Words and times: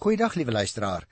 Goeiedag 0.00 0.32
liewe 0.34 0.52
luisteraar. 0.52 1.02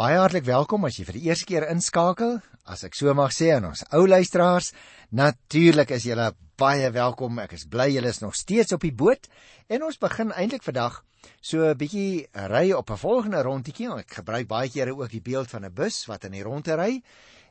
Baie 0.00 0.16
hartlik 0.16 0.46
welkom 0.46 0.86
as 0.88 0.96
jy 0.96 1.04
vir 1.04 1.16
die 1.18 1.26
eerste 1.26 1.44
keer 1.44 1.66
inskakel. 1.68 2.38
As 2.64 2.80
ek 2.86 2.94
so 2.96 3.12
mag 3.12 3.34
sê 3.36 3.50
aan 3.52 3.66
ons 3.68 3.82
ou 3.92 4.06
luisteraars, 4.08 4.70
natuurlik 5.12 5.92
is 5.92 6.06
julle 6.08 6.30
baie 6.56 6.88
welkom. 6.94 7.36
Ek 7.42 7.52
is 7.58 7.66
bly 7.68 7.90
julle 7.92 8.08
is 8.08 8.22
nog 8.22 8.32
steeds 8.38 8.72
op 8.72 8.86
die 8.86 8.94
boot 8.96 9.28
en 9.68 9.84
ons 9.84 10.00
begin 10.00 10.32
eintlik 10.32 10.64
vandag 10.64 11.02
so 11.42 11.68
'n 11.68 11.76
bietjie 11.76 12.24
ry 12.48 12.72
op 12.72 12.88
'n 12.88 12.96
volgende 12.96 13.42
rondetjie. 13.44 13.92
Ek 13.98 14.16
gebruik 14.22 14.48
baie 14.48 14.70
kere 14.72 14.96
ook 14.96 15.10
die 15.10 15.20
beeld 15.20 15.50
van 15.50 15.66
'n 15.66 15.74
bus 15.74 16.06
wat 16.08 16.24
in 16.24 16.32
die 16.32 16.42
rondte 16.42 16.80
ry 16.80 17.02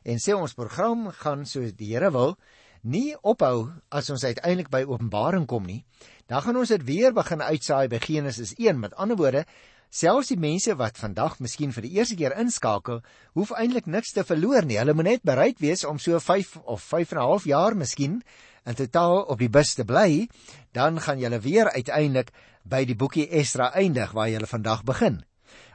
en 0.02 0.18
sê 0.18 0.34
ons 0.34 0.58
program 0.58 1.12
gaan 1.22 1.46
so 1.46 1.60
die 1.60 1.94
Here 1.94 2.10
wil 2.10 2.36
nie 2.82 3.14
ophou 3.22 3.70
as 3.90 4.10
ons 4.10 4.24
uiteindelik 4.24 4.70
by 4.70 4.82
Openbaring 4.82 5.46
kom 5.46 5.66
nie. 5.66 5.84
Dan 6.26 6.42
gaan 6.42 6.56
ons 6.56 6.68
dit 6.68 6.84
weer 6.84 7.12
begin 7.12 7.42
uitsaai 7.42 7.88
by 7.88 7.98
Genesis 7.98 8.54
1. 8.58 8.80
Met 8.80 8.94
ander 8.94 9.16
woorde, 9.16 9.44
Selfs 9.88 10.28
die 10.28 10.36
mense 10.36 10.74
wat 10.76 10.98
vandag 11.00 11.38
miskien 11.40 11.70
vir 11.72 11.86
die 11.86 11.94
eerste 11.96 12.16
keer 12.20 12.34
inskakel, 12.36 13.00
hoef 13.32 13.54
eintlik 13.56 13.86
niks 13.88 14.12
te 14.12 14.24
verloor 14.24 14.66
nie. 14.68 14.76
Hulle 14.76 14.92
moet 14.92 15.08
net 15.08 15.24
bereid 15.24 15.62
wees 15.64 15.84
om 15.88 15.96
so 15.98 16.20
5 16.20 16.58
of 16.64 16.82
5 16.82 17.12
en 17.12 17.18
'n 17.18 17.24
half 17.24 17.44
jaar 17.44 17.74
miskien 17.74 18.22
in 18.66 18.74
totaal 18.74 19.22
op 19.32 19.38
die 19.38 19.48
bus 19.48 19.74
te 19.74 19.84
bly, 19.84 20.28
dan 20.72 21.00
gaan 21.00 21.18
julle 21.18 21.40
weer 21.40 21.72
uiteindelik 21.72 22.32
by 22.64 22.84
die 22.84 22.96
boekie 22.96 23.28
Esdra 23.30 23.72
eindig 23.72 24.12
waar 24.12 24.28
julle 24.28 24.46
vandag 24.46 24.84
begin. 24.84 25.24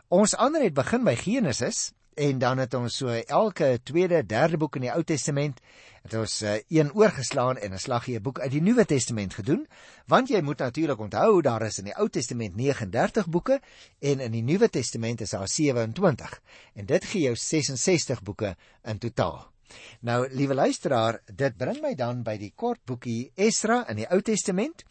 Ons 0.09 0.35
ander 0.35 0.61
het 0.61 0.73
begin 0.73 1.03
by 1.03 1.15
Genesis 1.15 1.91
en 2.15 2.39
dan 2.39 2.57
het 2.57 2.73
ons 2.73 2.97
so 2.97 3.09
elke 3.09 3.79
tweede, 3.83 4.25
derde 4.25 4.57
boek 4.57 4.75
in 4.75 4.87
die 4.87 4.91
Ou 4.93 5.03
Testament 5.03 5.59
het 6.03 6.15
ons 6.19 6.41
uh, 6.43 6.57
een 6.67 6.91
oorgeslaan 6.93 7.57
en 7.57 7.73
'n 7.73 7.79
slaggie 7.79 8.17
'n 8.17 8.21
boek 8.21 8.39
uit 8.39 8.51
die 8.51 8.61
Nuwe 8.61 8.85
Testament 8.85 9.33
gedoen, 9.33 9.67
want 10.07 10.29
jy 10.29 10.41
moet 10.41 10.57
natuurlik 10.57 10.99
onthou 10.99 11.41
daar 11.41 11.61
is 11.61 11.77
in 11.77 11.85
die 11.85 11.95
Ou 11.95 12.09
Testament 12.09 12.55
39 12.55 13.27
boeke 13.27 13.61
en 13.99 14.19
in 14.19 14.31
die 14.31 14.43
Nuwe 14.43 14.69
Testament 14.69 15.21
is 15.21 15.29
daar 15.29 15.47
27 15.47 16.41
en 16.73 16.85
dit 16.85 17.05
gee 17.05 17.21
jou 17.21 17.35
66 17.35 18.21
boeke 18.21 18.55
in 18.83 18.97
totaal. 18.97 19.53
Nou, 19.99 20.27
liewe 20.29 20.53
luisteraar, 20.53 21.21
dit 21.25 21.57
bring 21.57 21.81
my 21.81 21.95
dan 21.95 22.23
by 22.23 22.37
die 22.37 22.51
kort 22.55 22.81
boekie 22.85 23.31
Esra 23.35 23.83
in 23.89 23.95
die 23.95 24.09
Ou 24.11 24.21
Testament 24.21 24.83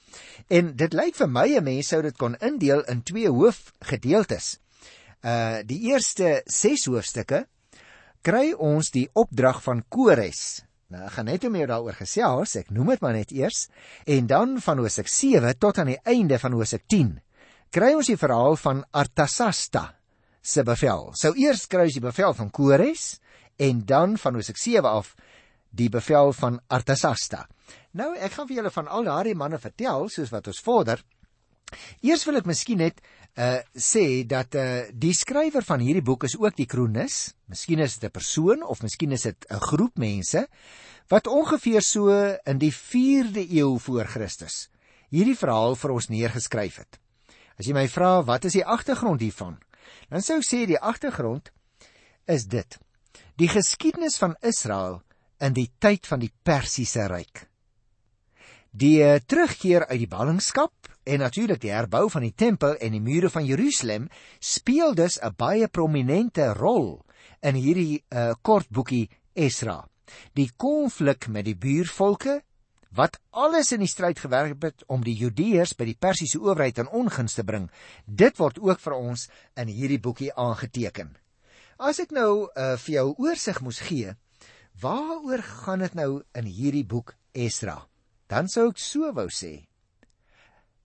en 0.48 0.76
dit 0.76 0.92
lyk 0.92 1.14
vir 1.14 1.28
my 1.28 1.46
'n 1.56 1.64
mens 1.64 1.88
sou 1.88 2.02
dit 2.02 2.16
kon 2.16 2.36
indeel 2.40 2.84
in 2.84 3.02
twee 3.02 3.28
hoofgedeeltes. 3.28 4.58
Uh 5.22 5.62
die 5.66 5.78
eerste 5.92 6.42
6 6.50 6.88
hoofstukke 6.90 7.44
kry 8.26 8.52
ons 8.58 8.90
die 8.90 9.08
opdrag 9.14 9.62
van 9.62 9.84
Kores 9.88 10.62
Nou, 10.92 11.06
ek 11.06 11.14
gaan 11.14 11.28
net 11.30 11.44
om 11.48 11.54
jou 11.56 11.66
daaroor 11.70 11.96
gesels, 11.96 12.52
ek 12.60 12.72
noem 12.76 12.90
dit 12.92 13.00
maar 13.00 13.14
net 13.16 13.30
eers, 13.32 13.62
en 14.04 14.26
dan 14.28 14.58
van 14.60 14.80
Hosea 14.82 15.08
7 15.08 15.54
tot 15.56 15.78
aan 15.80 15.88
die 15.94 16.00
einde 16.04 16.36
van 16.36 16.52
Hosea 16.52 16.82
10 16.84 17.14
kry 17.72 17.94
ons 17.96 18.10
die 18.10 18.18
verhaal 18.20 18.58
van 18.60 18.82
Artasasta 18.92 19.86
se 20.44 20.60
bevel. 20.68 21.08
Sou 21.16 21.32
eers 21.40 21.64
kry 21.72 21.86
ons 21.88 21.96
die 21.96 22.04
bevel 22.04 22.34
van 22.36 22.50
Kores 22.52 23.06
en 23.56 23.80
dan 23.88 24.18
van 24.20 24.36
Hosea 24.36 24.58
7 24.60 24.90
af 24.90 25.14
die 25.72 25.88
bevel 25.88 26.34
van 26.36 26.60
Artasasta. 26.68 27.46
Nou, 27.96 28.10
ek 28.12 28.36
gaan 28.36 28.50
vir 28.50 28.58
julle 28.58 28.74
van 28.74 28.92
al 28.92 29.08
daardie 29.08 29.38
manne 29.38 29.62
vertel 29.62 30.10
soos 30.12 30.32
wat 30.34 30.52
ons 30.52 30.60
vorder. 30.60 31.00
Eers 32.00 32.24
wil 32.24 32.36
ek 32.36 32.46
miskien 32.46 32.78
net 32.78 33.00
uh 33.36 33.60
sê 33.72 34.26
dat 34.28 34.54
uh 34.54 34.90
die 34.92 35.14
skrywer 35.16 35.64
van 35.64 35.80
hierdie 35.80 36.04
boek 36.04 36.24
is 36.24 36.36
ook 36.36 36.56
die 36.56 36.66
kronikus. 36.66 37.34
Miskien 37.48 37.80
is 37.80 37.98
dit 37.98 38.10
'n 38.10 38.12
persoon 38.12 38.62
of 38.62 38.82
miskien 38.82 39.12
is 39.12 39.22
dit 39.22 39.46
'n 39.50 39.60
groep 39.60 39.96
mense 39.96 40.48
wat 41.08 41.26
ongeveer 41.26 41.82
so 41.82 42.10
in 42.44 42.58
die 42.58 42.72
4de 42.72 43.44
eeu 43.50 43.78
voor 43.78 44.04
Christus 44.04 44.68
hierdie 45.12 45.36
verhaal 45.36 45.76
vir 45.76 45.92
ons 45.94 46.08
neergeskryf 46.08 46.80
het. 46.80 46.98
As 47.60 47.68
jy 47.68 47.76
my 47.76 47.86
vra 47.92 48.22
wat 48.26 48.48
is 48.48 48.56
die 48.56 48.64
agtergrond 48.64 49.22
hiervan? 49.22 49.58
Dan 50.08 50.24
sou 50.24 50.38
ek 50.40 50.48
sê 50.48 50.64
die 50.68 50.80
agtergrond 50.80 51.52
is 52.30 52.46
dit. 52.48 52.78
Die 53.40 53.50
geskiedenis 53.50 54.18
van 54.20 54.36
Israel 54.40 55.02
in 55.42 55.56
die 55.56 55.68
tyd 55.82 56.08
van 56.08 56.22
die 56.22 56.32
Persiese 56.46 57.08
ryk. 57.12 57.46
Die 58.72 59.02
uh, 59.04 59.18
terugkeer 59.20 59.84
uit 59.90 60.00
die 60.00 60.08
ballingskap 60.08 60.91
en 61.04 61.18
natuurlik 61.18 61.60
die 61.60 61.72
herbou 61.72 62.06
van 62.10 62.24
die 62.26 62.34
tempel 62.34 62.76
en 62.78 62.94
die 62.94 63.02
mure 63.02 63.30
van 63.30 63.44
Jerusalem 63.46 64.08
speel 64.38 64.94
dus 64.94 65.18
'n 65.18 65.34
baie 65.36 65.68
prominente 65.68 66.52
rol 66.54 67.04
in 67.40 67.54
hierdie 67.54 68.04
uh, 68.08 68.32
kort 68.42 68.68
boekie 68.68 69.10
Esra. 69.34 69.88
Die 70.34 70.50
konflik 70.56 71.28
met 71.28 71.44
die 71.44 71.56
buurvolke 71.56 72.42
wat 72.90 73.20
alles 73.30 73.72
in 73.72 73.80
die 73.80 73.88
stryd 73.88 74.18
gewerk 74.18 74.62
het 74.62 74.84
om 74.86 75.04
die 75.04 75.16
Judeërs 75.16 75.74
by 75.74 75.84
die 75.84 75.98
Persiese 75.98 76.38
owerheid 76.38 76.78
in 76.78 76.88
ongunst 76.88 77.34
te 77.34 77.44
bring, 77.44 77.70
dit 78.06 78.36
word 78.38 78.58
ook 78.58 78.80
vir 78.80 78.92
ons 78.92 79.28
in 79.56 79.68
hierdie 79.68 80.00
boekie 80.00 80.34
aangeteken. 80.34 81.16
As 81.78 81.98
ek 81.98 82.10
nou 82.10 82.48
uh, 82.56 82.76
vir 82.76 82.94
jou 82.94 83.14
oorsig 83.16 83.60
moes 83.60 83.80
gee, 83.80 84.14
waaroor 84.80 85.42
gaan 85.42 85.78
dit 85.78 85.94
nou 85.94 86.22
in 86.34 86.44
hierdie 86.44 86.84
boek 86.84 87.16
Esra? 87.32 87.88
dan 88.32 88.48
sou 88.48 88.70
ek 88.70 88.80
so 88.80 89.10
wou 89.12 89.28
sê. 89.28 89.52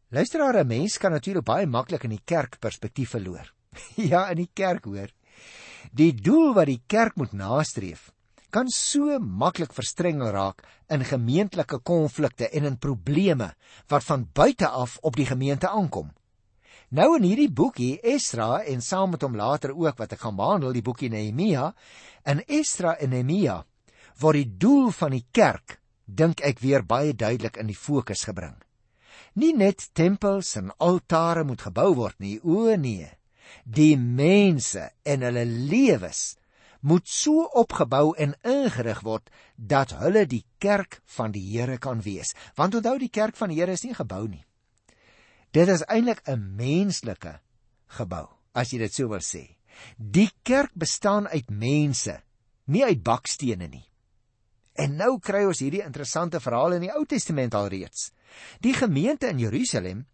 Luisteraar, 0.09 0.55
'n 0.55 0.67
mens 0.67 0.97
kan 0.97 1.11
natuurlik 1.11 1.43
baie 1.43 1.65
maklik 1.67 2.03
in 2.03 2.13
die 2.15 2.23
kerk 2.23 2.59
perspektief 2.59 3.09
verloor. 3.09 3.53
ja, 4.11 4.29
in 4.31 4.37
die 4.37 4.49
kerk 4.53 4.85
hoor. 4.85 5.09
Die 5.91 6.13
doel 6.13 6.53
wat 6.55 6.69
die 6.69 6.81
kerk 6.87 7.17
moet 7.19 7.33
nastreef, 7.33 8.13
kan 8.49 8.69
so 8.71 9.19
maklik 9.19 9.73
verstrengel 9.75 10.31
raak 10.31 10.63
in 10.87 11.03
gemeentelike 11.03 11.81
konflikte 11.83 12.47
en 12.49 12.63
in 12.63 12.77
probleme 12.79 13.49
wat 13.91 14.05
van 14.07 14.23
buite 14.31 14.67
af 14.67 14.97
op 15.01 15.15
die 15.15 15.25
gemeente 15.27 15.67
aankom. 15.67 16.13
Nou 16.89 17.17
in 17.17 17.27
hierdie 17.27 17.51
boekie 17.51 17.99
Esra 17.99 18.63
en 18.63 18.81
saam 18.81 19.11
met 19.11 19.25
hom 19.27 19.35
later 19.35 19.73
ook 19.75 19.97
wat 19.99 20.13
ek 20.15 20.23
gaan 20.23 20.39
behandel, 20.39 20.71
die 20.71 20.85
boekie 20.87 21.09
Nehemia, 21.09 21.73
in 22.23 22.39
Esra 22.47 22.95
en 22.95 23.11
Nehemia 23.11 23.65
word 24.21 24.39
die 24.39 24.55
doel 24.57 24.87
van 24.95 25.11
die 25.11 25.25
kerk 25.31 25.81
dink 26.05 26.39
ek 26.39 26.63
weer 26.63 26.87
baie 26.87 27.11
duidelik 27.11 27.59
in 27.59 27.67
die 27.67 27.75
fokus 27.75 28.23
gebring. 28.23 28.55
Nie 29.37 29.53
net 29.53 29.89
tempels 29.93 30.55
en 30.57 30.71
altare 30.81 31.43
moet 31.45 31.61
gebou 31.67 31.91
word 31.99 32.17
nie, 32.23 32.39
o 32.41 32.73
nee. 32.75 33.09
Die 33.63 33.95
mense 33.97 34.89
en 35.05 35.21
hulle 35.27 35.45
lewens 35.45 36.37
moet 36.81 37.07
so 37.09 37.43
opgebou 37.57 38.15
en 38.17 38.33
ingerig 38.47 39.03
word 39.05 39.29
dat 39.55 39.93
hulle 39.99 40.25
die 40.29 40.43
kerk 40.63 41.01
van 41.17 41.33
die 41.35 41.43
Here 41.51 41.77
kan 41.77 42.01
wees. 42.01 42.33
Want 42.57 42.79
onthou 42.79 42.97
die 43.01 43.13
kerk 43.13 43.37
van 43.37 43.53
die 43.53 43.59
Here 43.59 43.77
is 43.77 43.85
nie 43.85 43.97
gebou 43.97 44.25
nie. 44.27 44.43
Dit 45.53 45.69
is 45.69 45.85
eintlik 45.85 46.21
'n 46.27 46.55
menslike 46.57 47.39
gebou, 47.99 48.27
as 48.53 48.73
jy 48.73 48.79
dit 48.79 48.93
sou 48.93 49.07
wil 49.09 49.21
sê. 49.21 49.57
Die 49.97 50.31
kerk 50.43 50.71
bestaan 50.73 51.27
uit 51.27 51.49
mense, 51.49 52.21
nie 52.65 52.83
uit 52.83 53.03
bakstene 53.03 53.67
nie. 53.67 53.85
En 54.77 54.93
nou 54.95 55.17
kry 55.19 55.41
ons 55.49 55.59
hierdie 55.63 55.81
interessante 55.81 56.39
verhaal 56.39 56.77
in 56.77 56.85
die 56.85 56.93
Ou 56.93 57.03
Testament 57.09 57.55
alreeds. 57.57 58.11
Die 58.61 58.75
gemeente 58.77 59.29
in 59.31 59.41
Jerusalem 59.41 60.05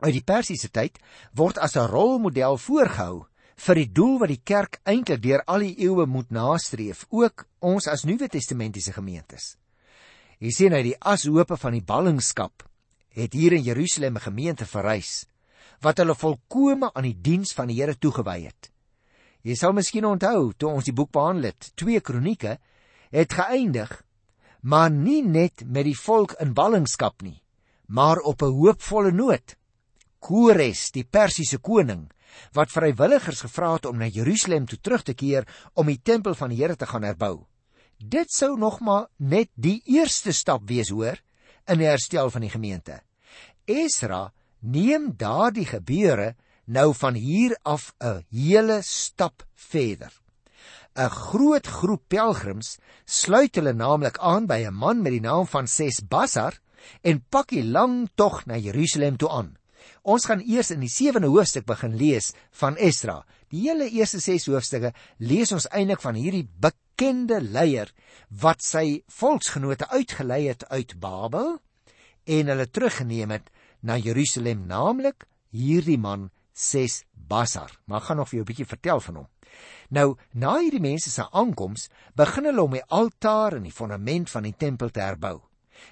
uit 0.00 0.14
die 0.14 0.24
Persiese 0.24 0.70
tyd 0.72 0.96
word 1.36 1.58
as 1.58 1.76
'n 1.76 1.90
rolmodel 1.90 2.56
voorgehou 2.56 3.26
vir 3.56 3.74
die 3.74 3.92
doel 3.92 4.18
wat 4.18 4.28
die 4.28 4.44
kerk 4.44 4.80
eintlik 4.84 5.22
deur 5.22 5.42
al 5.46 5.60
die 5.66 5.74
eeue 5.84 6.06
moet 6.06 6.30
nastreef, 6.30 7.06
ook 7.10 7.46
ons 7.60 7.86
as 7.86 8.04
Nuwe 8.04 8.28
Testamentiese 8.28 8.92
gemeentes. 8.92 9.56
Jy 10.38 10.50
sien 10.50 10.72
uit 10.72 10.84
die 10.84 11.00
ashope 11.00 11.56
van 11.56 11.72
die 11.72 11.82
ballingskap 11.82 12.62
het 13.10 13.34
hier 13.34 13.52
in 13.52 13.64
Jerusalem 13.66 14.16
'n 14.16 14.20
gemeente 14.30 14.66
verrys 14.66 15.26
wat 15.80 15.98
hulle 15.98 16.14
volkome 16.14 16.90
aan 16.94 17.06
die 17.06 17.18
diens 17.20 17.52
van 17.52 17.68
die 17.68 17.76
Here 17.80 17.94
toegewy 17.94 18.44
het. 18.44 18.70
Jy 19.42 19.54
sal 19.54 19.72
miskien 19.72 20.04
onthou 20.04 20.52
toe 20.56 20.70
ons 20.70 20.84
die 20.84 20.92
boek 20.92 21.10
behandel 21.10 21.42
het, 21.42 21.72
2 21.74 22.00
Kronieke 22.00 22.58
het 23.10 23.32
geëindig, 23.32 23.90
maar 24.60 24.90
nie 24.90 25.22
net 25.22 25.64
met 25.66 25.84
die 25.84 25.98
volk 25.98 26.34
in 26.42 26.54
ballingskap 26.54 27.22
nie, 27.22 27.42
maar 27.86 28.18
op 28.18 28.42
'n 28.42 28.52
hoopvolle 28.52 29.12
noot. 29.12 29.56
Kores, 30.18 30.90
die 30.90 31.04
Persiese 31.04 31.58
koning, 31.58 32.10
wat 32.52 32.70
vrywilligers 32.70 33.40
gevra 33.40 33.72
het 33.72 33.86
om 33.86 33.98
na 33.98 34.06
Jerusalem 34.06 34.66
toe 34.66 34.80
terug 34.80 35.02
te 35.02 35.14
keer 35.14 35.46
om 35.74 35.86
die 35.86 36.00
tempel 36.02 36.34
van 36.34 36.48
die 36.48 36.58
Here 36.58 36.76
te 36.76 36.86
gaan 36.86 37.02
herbou. 37.02 37.46
Dit 37.98 38.30
sou 38.30 38.58
nog 38.58 38.80
maar 38.80 39.06
net 39.16 39.48
die 39.54 39.82
eerste 39.84 40.32
stap 40.32 40.68
wees, 40.68 40.90
hoor, 40.90 41.18
in 41.66 41.78
die 41.78 41.88
herstel 41.88 42.30
van 42.30 42.40
die 42.40 42.50
gemeente. 42.50 43.00
Esra 43.66 44.32
neem 44.60 45.12
daardie 45.16 45.66
gebeure 45.66 46.34
nou 46.64 46.94
van 46.94 47.14
hier 47.14 47.56
af 47.62 47.94
'n 48.00 48.24
hele 48.30 48.80
stap 48.82 49.46
verder. 49.54 50.12
'n 50.98 51.10
groot 51.14 51.66
groep 51.66 52.02
pelgrims 52.10 52.78
sluit 53.06 53.54
hulle 53.54 53.72
naamlik 53.72 54.18
aan 54.18 54.46
by 54.50 54.66
'n 54.66 54.74
man 54.74 55.02
met 55.02 55.14
die 55.14 55.22
naam 55.22 55.46
van 55.46 55.66
Sesbassar 55.66 56.58
en 57.02 57.24
pak 57.30 57.48
die 57.54 57.64
lang 57.64 58.08
tog 58.14 58.46
na 58.46 58.56
Jerusalem 58.56 59.16
toe 59.16 59.30
aan. 59.30 59.56
Ons 60.02 60.26
gaan 60.26 60.40
eers 60.40 60.70
in 60.70 60.80
die 60.80 60.90
7de 60.90 61.30
hoofstuk 61.30 61.66
begin 61.66 61.96
lees 61.96 62.32
van 62.50 62.76
Esdra. 62.76 63.24
Die 63.48 63.68
hele 63.68 63.88
eerste 63.88 64.18
6 64.18 64.46
hoofstukke 64.46 64.92
lees 65.18 65.52
ons 65.52 65.68
eintlik 65.68 66.00
van 66.00 66.14
hierdie 66.14 66.48
bekende 66.60 67.40
leier 67.40 67.92
wat 68.28 68.62
sy 68.62 69.02
volksgenote 69.06 69.88
uitgelei 69.88 70.48
het 70.48 70.66
uit 70.68 70.98
Babel 71.00 71.58
en 72.26 72.46
hulle 72.52 72.66
teruggeneem 72.66 73.30
het 73.30 73.50
na 73.80 73.96
Jerusalem, 73.96 74.66
naamlik 74.66 75.28
hierdie 75.50 75.98
man 75.98 76.30
6 76.52 77.04
Basar. 77.14 77.70
Maar 77.86 78.00
gaan 78.00 78.16
nog 78.16 78.28
vir 78.28 78.38
jou 78.38 78.44
'n 78.44 78.50
bietjie 78.50 78.66
vertel 78.66 79.00
van 79.00 79.14
hom. 79.14 79.28
Nou, 79.88 80.16
na 80.32 80.58
hierdie 80.58 80.82
mense 80.84 81.10
se 81.10 81.24
aankoms, 81.32 81.88
begin 82.14 82.44
hulle 82.50 82.62
om 82.62 82.76
die 82.76 82.84
altaar 82.88 83.56
en 83.56 83.64
die 83.68 83.72
fondament 83.72 84.30
van 84.30 84.42
die 84.42 84.56
tempel 84.56 84.90
te 84.90 85.00
herbou. 85.00 85.38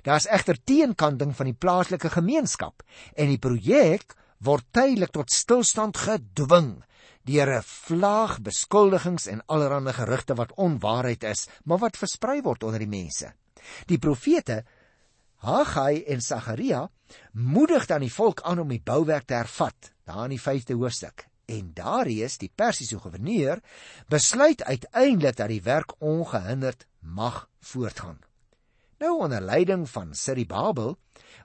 Daar's 0.02 0.26
egter 0.26 0.58
teenkanting 0.64 1.32
van 1.36 1.50
die 1.50 1.58
plaaslike 1.58 2.10
gemeenskap 2.10 2.82
en 3.14 3.30
die 3.30 3.40
projek 3.40 4.16
word 4.44 4.66
tydelik 4.74 5.14
tot 5.14 5.32
stilstand 5.32 5.96
gedwing 5.96 6.82
deur 7.26 7.50
'n 7.58 7.62
vlaag 7.62 8.40
beskuldigings 8.40 9.26
en 9.26 9.42
allerlei 9.46 9.92
gerugte 9.92 10.34
wat 10.34 10.54
onwaarheid 10.54 11.24
is, 11.24 11.48
maar 11.64 11.78
wat 11.78 11.96
versprei 11.96 12.42
word 12.42 12.62
onder 12.62 12.78
die 12.78 12.88
mense. 12.88 13.32
Die 13.86 13.98
profete 13.98 14.64
Haggai 15.36 16.04
en 16.06 16.20
Sagaria 16.20 16.88
moedig 17.32 17.86
dan 17.86 18.00
die 18.00 18.12
volk 18.12 18.40
aan 18.42 18.58
om 18.58 18.68
die 18.68 18.82
bouwerk 18.82 19.26
te 19.26 19.34
hervat, 19.34 19.92
daar 20.04 20.24
in 20.24 20.36
die 20.36 20.40
5de 20.40 20.74
hoofstuk. 20.74 21.26
En 21.46 21.70
Darius, 21.74 22.38
die 22.38 22.50
Persiese 22.54 22.98
goewerneur, 22.98 23.60
besluit 24.10 24.64
uiteindelik 24.64 25.36
dat 25.36 25.48
die 25.48 25.62
werk 25.62 25.94
ongehinderd 26.02 26.86
mag 26.98 27.48
voortgaan. 27.60 28.18
Nou 28.98 29.20
onder 29.20 29.40
leiding 29.40 29.84
van 29.90 30.14
Siribabel 30.14 30.96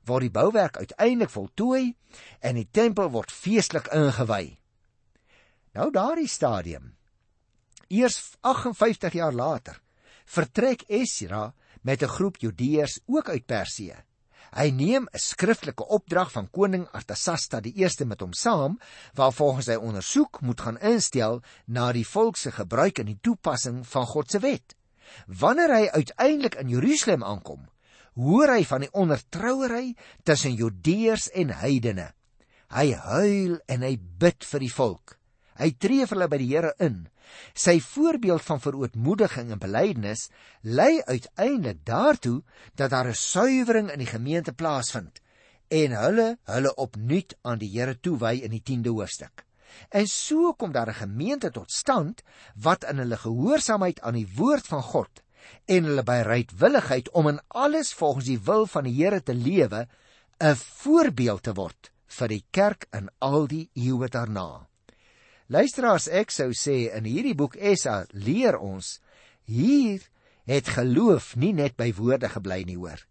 word 0.08 0.26
die 0.26 0.32
bouwerk 0.32 0.78
uiteindelik 0.78 1.30
voltooi 1.30 1.96
en 2.40 2.58
die 2.58 2.68
tempel 2.72 3.12
word 3.12 3.32
feestelik 3.32 3.92
ingewy. 3.94 4.58
Nou 5.76 5.92
daardie 5.92 6.28
stadium. 6.28 6.96
Eers 7.88 8.36
58 8.42 9.14
jaar 9.14 9.36
later 9.36 9.82
vertrek 10.26 10.86
Esra 10.88 11.54
met 11.82 12.02
'n 12.02 12.08
groep 12.08 12.38
Judeërs 12.38 13.00
ook 13.06 13.30
uit 13.30 13.46
Persië. 13.46 13.96
Hy 14.52 14.68
neem 14.76 15.08
'n 15.08 15.20
skriftelike 15.20 15.86
opdrag 15.88 16.32
van 16.32 16.50
koning 16.52 16.88
Artasasta 16.92 17.62
eerste 17.64 18.06
met 18.06 18.20
hom 18.20 18.34
saam, 18.34 18.80
waar 19.16 19.32
volgens 19.32 19.68
hy 19.68 19.76
ondersoek 19.76 20.42
moet 20.42 20.62
gaan 20.62 20.80
instel 20.80 21.42
na 21.66 21.92
die 21.92 22.08
volk 22.08 22.38
se 22.38 22.52
gebruik 22.52 23.00
en 23.00 23.06
die 23.06 23.20
toepassing 23.22 23.88
van 23.88 24.06
God 24.06 24.32
se 24.32 24.40
wet. 24.40 24.76
Wanneer 25.28 25.72
hy 25.76 25.88
uiteindelik 25.88 26.56
in 26.56 26.68
Jerusalem 26.68 27.24
aankom, 27.24 27.70
hoor 28.14 28.52
hy 28.52 28.66
van 28.66 28.82
die 28.82 28.92
ondertrouery 28.92 29.96
tussen 30.24 30.56
Judeërs 30.56 31.30
en 31.32 31.50
heidene. 31.50 32.12
Hy 32.72 32.92
huil 32.92 33.60
en 33.68 33.82
hy 33.82 33.98
bid 33.98 34.44
vir 34.44 34.60
die 34.60 34.74
volk. 34.74 35.21
Hy 35.58 35.72
tree 35.78 36.06
vir 36.06 36.18
hulle 36.18 36.28
by 36.28 36.38
die 36.38 36.52
Here 36.54 36.74
in 36.80 37.08
Sy 37.54 37.80
voorbeeld 37.80 38.44
van 38.44 38.60
verootmoediging 38.60 39.52
en 39.52 39.60
belydenis 39.60 40.28
lei 40.62 41.02
uiteindelik 41.04 41.86
daartoe 41.88 42.42
dat 42.76 42.92
daar 42.92 43.08
'n 43.08 43.22
suiwering 43.22 43.92
in 43.92 44.00
die 44.00 44.14
gemeente 44.16 44.54
plaasvind 44.54 45.22
en 45.68 45.92
hulle 45.92 46.38
hulle 46.44 46.76
opnuut 46.76 47.38
aan 47.42 47.58
die 47.58 47.72
Here 47.72 48.00
toewy 48.00 48.36
in 48.44 48.52
die 48.52 48.64
10de 48.64 48.90
hoofstuk. 48.90 49.46
En 49.90 50.08
so 50.08 50.54
kom 50.54 50.72
daar 50.72 50.90
'n 50.90 51.04
gemeente 51.04 51.52
tot 51.52 51.72
stand 51.72 52.24
wat 52.56 52.84
in 52.84 52.98
hulle 52.98 53.18
gehoorsaamheid 53.18 54.02
aan 54.02 54.14
die 54.14 54.32
woord 54.36 54.68
van 54.68 54.84
God 54.84 55.24
en 55.66 55.84
hulle 55.84 56.04
bereidwilligheid 56.04 57.10
om 57.12 57.28
in 57.28 57.40
alles 57.48 57.94
volgens 57.94 58.26
die 58.26 58.40
wil 58.40 58.68
van 58.68 58.84
die 58.84 59.04
Here 59.04 59.24
te 59.24 59.34
lewe 59.34 59.88
'n 60.40 60.56
voorbeeld 60.56 61.44
te 61.44 61.54
word 61.54 61.92
vir 62.08 62.28
die 62.28 62.46
kerk 62.52 62.88
in 62.92 63.10
al 63.20 63.48
die 63.48 63.70
eeue 63.74 64.08
daarna. 64.08 64.71
Luisteraars, 65.52 66.06
ek 66.08 66.30
sou 66.32 66.54
sê 66.56 66.86
in 66.96 67.04
hierdie 67.04 67.36
boek 67.36 67.58
Esa 67.60 68.06
leer 68.16 68.56
ons 68.56 69.02
hier 69.52 70.06
het 70.48 70.70
geloof 70.78 71.34
nie 71.36 71.52
net 71.52 71.76
by 71.76 71.90
woorde 71.98 72.30
gebly 72.32 72.62
nie 72.70 72.78
hoor, 72.80 73.02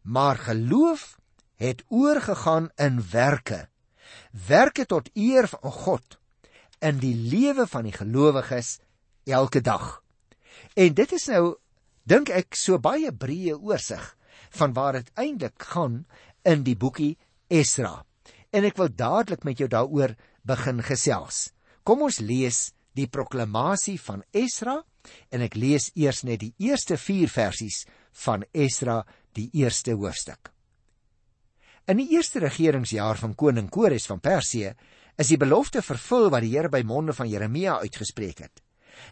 maar 0.00 0.40
geloof 0.40 1.18
het 1.60 1.82
oorgegaan 1.92 2.70
in 2.80 3.02
werke. 3.12 3.66
Werke 4.32 4.88
tot 4.88 5.12
eer 5.12 5.50
van 5.52 5.76
God 5.76 6.16
in 6.80 7.02
die 7.04 7.12
lewe 7.12 7.68
van 7.68 7.84
die 7.84 7.92
gelowiges 7.92 8.78
elke 9.28 9.60
dag. 9.60 10.00
En 10.80 10.96
dit 10.96 11.14
is 11.20 11.28
nou 11.28 11.44
dink 12.08 12.32
ek 12.32 12.56
so 12.56 12.80
baie 12.80 13.12
breë 13.12 13.60
oorsig 13.60 14.08
van 14.56 14.72
waar 14.72 15.02
dit 15.02 15.12
eintlik 15.20 15.68
gaan 15.76 16.06
in 16.48 16.64
die 16.64 16.78
boekie 16.80 17.18
Esra. 17.52 18.06
En 18.56 18.64
ek 18.64 18.80
wil 18.80 18.88
dadelik 18.88 19.44
met 19.44 19.60
jou 19.60 19.68
daaroor 19.68 20.16
begin 20.48 20.80
gesels. 20.80 21.50
Kom 21.82 22.02
ons 22.02 22.20
lees 22.20 22.70
die 22.96 23.08
proklamasie 23.08 23.98
van 23.98 24.22
Esra 24.32 24.80
en 25.32 25.42
ek 25.42 25.56
lees 25.56 25.90
eers 25.96 26.24
net 26.28 26.42
die 26.42 26.54
eerste 26.58 26.98
4 27.00 27.30
versies 27.32 27.84
van 28.24 28.44
Esra 28.52 29.00
die 29.36 29.48
eerste 29.56 29.94
hoofstuk. 29.96 30.50
In 31.88 31.98
die 31.98 32.10
eerste 32.14 32.42
regeringsjaar 32.42 33.18
van 33.18 33.34
koning 33.34 33.70
Kores 33.72 34.06
van 34.06 34.20
Persië 34.20 34.74
is 35.18 35.30
die 35.32 35.38
belofte 35.40 35.82
vervul 35.82 36.28
wat 36.30 36.44
die 36.44 36.52
Here 36.52 36.70
by 36.70 36.82
monde 36.86 37.14
van 37.16 37.28
Jeremia 37.28 37.78
uitgespreek 37.80 38.44
het. 38.44 38.62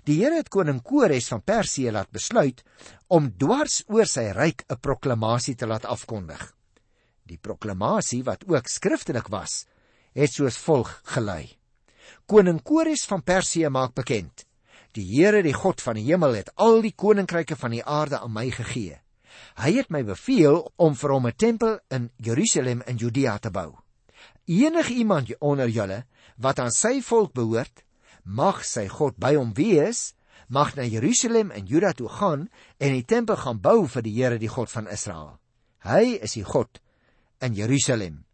Die 0.04 0.18
Here 0.20 0.36
het 0.36 0.50
koning 0.52 0.82
Kores 0.84 1.30
van 1.32 1.42
Persië 1.42 1.90
laat 1.94 2.12
besluit 2.12 2.62
om 3.08 3.30
dwars 3.40 3.80
oor 3.88 4.06
sy 4.06 4.28
ryk 4.36 4.64
'n 4.68 4.80
proklamasie 4.80 5.56
te 5.56 5.66
laat 5.66 5.84
afkondig. 5.84 6.54
Die 7.26 7.38
proklamasie 7.38 8.22
wat 8.24 8.44
ook 8.46 8.68
skriftelik 8.68 9.28
was, 9.28 9.66
het 10.14 10.32
soos 10.32 10.56
volg 10.56 11.00
gelei: 11.04 11.57
Koning 12.26 12.62
Kores 12.62 13.06
van 13.06 13.22
Persië 13.22 13.68
maak 13.68 13.94
bekend: 13.94 14.46
Die 14.94 15.04
Here, 15.04 15.42
die 15.42 15.54
God 15.54 15.80
van 15.80 15.98
die 15.98 16.06
hemel, 16.08 16.34
het 16.34 16.50
al 16.56 16.80
die 16.82 16.94
koninkryke 16.96 17.56
van 17.56 17.70
die 17.76 17.84
aarde 17.84 18.20
aan 18.20 18.32
my 18.32 18.48
gegee. 18.50 19.00
Hy 19.58 19.72
het 19.76 19.90
my 19.90 20.02
beveel 20.06 20.62
om 20.76 20.94
vir 20.94 21.12
hom 21.12 21.26
'n 21.26 21.36
tempel 21.36 21.78
in 21.90 22.10
Jerusalem 22.16 22.82
in 22.86 22.96
Judea 22.96 23.38
te 23.38 23.50
bou. 23.50 23.76
Enige 24.46 24.92
iemand 24.94 25.38
onder 25.38 25.68
julle 25.68 26.04
wat 26.36 26.58
aan 26.58 26.70
sy 26.70 27.00
volk 27.02 27.32
behoort, 27.32 27.84
mag 28.24 28.64
sy 28.64 28.88
God 28.88 29.16
by 29.16 29.34
hom 29.34 29.52
wees, 29.54 30.14
mag 30.48 30.74
na 30.76 30.84
Jerusalem 30.84 31.50
en 31.50 31.66
Juda 31.66 31.92
toe 31.92 32.08
gaan 32.08 32.48
en 32.78 32.92
die 32.92 33.04
tempel 33.04 33.36
gaan 33.36 33.60
bou 33.60 33.86
vir 33.86 34.02
die 34.02 34.14
Here, 34.16 34.38
die 34.38 34.48
God 34.48 34.70
van 34.70 34.88
Israel. 34.88 35.38
Hy 35.84 36.18
is 36.22 36.34
die 36.34 36.44
God 36.44 36.80
in 37.40 37.54
Jerusalem. 37.54 38.24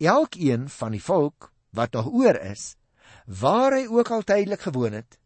Elkeen 0.00 0.68
van 0.68 0.92
die 0.92 1.02
volk 1.02 1.52
wat 1.74 1.92
nog 1.92 2.10
oor 2.12 2.36
is, 2.36 2.74
waar 3.24 3.72
hy 3.72 3.86
ook 3.88 4.10
al 4.10 4.22
tydelik 4.22 4.60
gewoon 4.60 4.92
het, 4.92 5.18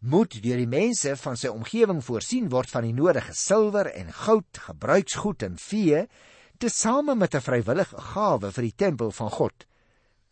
moet 0.00 0.42
deur 0.42 0.60
die 0.60 0.68
mense 0.68 1.16
van 1.16 1.36
sy 1.36 1.48
omgewing 1.48 2.02
voorsien 2.04 2.48
word 2.52 2.70
van 2.70 2.84
die 2.84 2.94
nodige 2.94 3.34
silwer 3.34 3.88
en 3.94 4.12
goud, 4.12 4.60
gebruiksgoed 4.68 5.42
en 5.42 5.56
vee, 5.58 6.06
tesame 6.58 7.14
met 7.14 7.34
'n 7.34 7.40
vrywillige 7.40 7.96
gawe 8.12 8.52
vir 8.52 8.62
die 8.62 8.76
tempel 8.76 9.10
van 9.10 9.30
God 9.30 9.66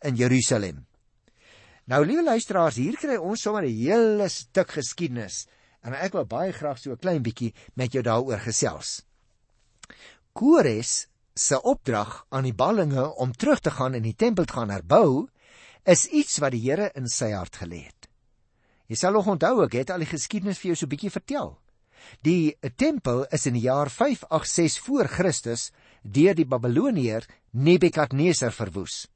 in 0.01 0.15
Jerusalem. 0.15 0.85
Nou 1.85 2.05
liewe 2.05 2.23
luisteraars, 2.23 2.75
hier 2.75 2.97
kry 2.97 3.15
ons 3.17 3.41
sommer 3.41 3.63
'n 3.63 3.77
hele 3.77 4.29
stuk 4.29 4.71
geskiedenis 4.71 5.47
en 5.83 5.93
ek 5.93 6.13
wil 6.13 6.25
baie 6.25 6.51
graag 6.51 6.77
so 6.77 6.91
'n 6.91 6.97
klein 6.97 7.21
bietjie 7.21 7.53
met 7.75 7.93
jou 7.93 8.01
daaroor 8.03 8.39
gesels. 8.39 9.03
Kores 10.33 11.07
se 11.35 11.61
opdrag 11.61 12.25
aan 12.29 12.43
die 12.43 12.53
ballinge 12.53 13.15
om 13.15 13.31
terug 13.31 13.59
te 13.59 13.71
gaan 13.71 13.93
en 13.93 14.03
die 14.03 14.15
tempel 14.15 14.45
te 14.45 14.53
gaan 14.53 14.69
herbou 14.69 15.27
is 15.85 16.07
iets 16.09 16.39
wat 16.41 16.55
die 16.55 16.63
Here 16.65 16.89
in 16.97 17.07
sy 17.11 17.31
hart 17.35 17.61
gelê 17.61 17.85
het. 17.85 18.09
Jy 18.89 18.97
sal 18.99 19.15
nog 19.17 19.29
onthou 19.29 19.63
ek 19.65 19.77
het 19.79 19.93
al 19.93 20.03
die 20.03 20.09
geskiedenis 20.09 20.59
vir 20.61 20.73
jou 20.73 20.79
so 20.81 20.89
bietjie 20.89 21.13
vertel. 21.13 21.55
Die 22.21 22.53
tempel 22.77 23.23
is 23.33 23.47
in 23.49 23.55
die 23.57 23.65
jaar 23.65 23.89
586 23.89 24.83
voor 24.85 25.09
Christus 25.09 25.71
deur 26.03 26.35
die 26.37 26.45
Babiloniër 26.45 27.25
Nebukadneser 27.51 28.53
verwoes. 28.53 29.07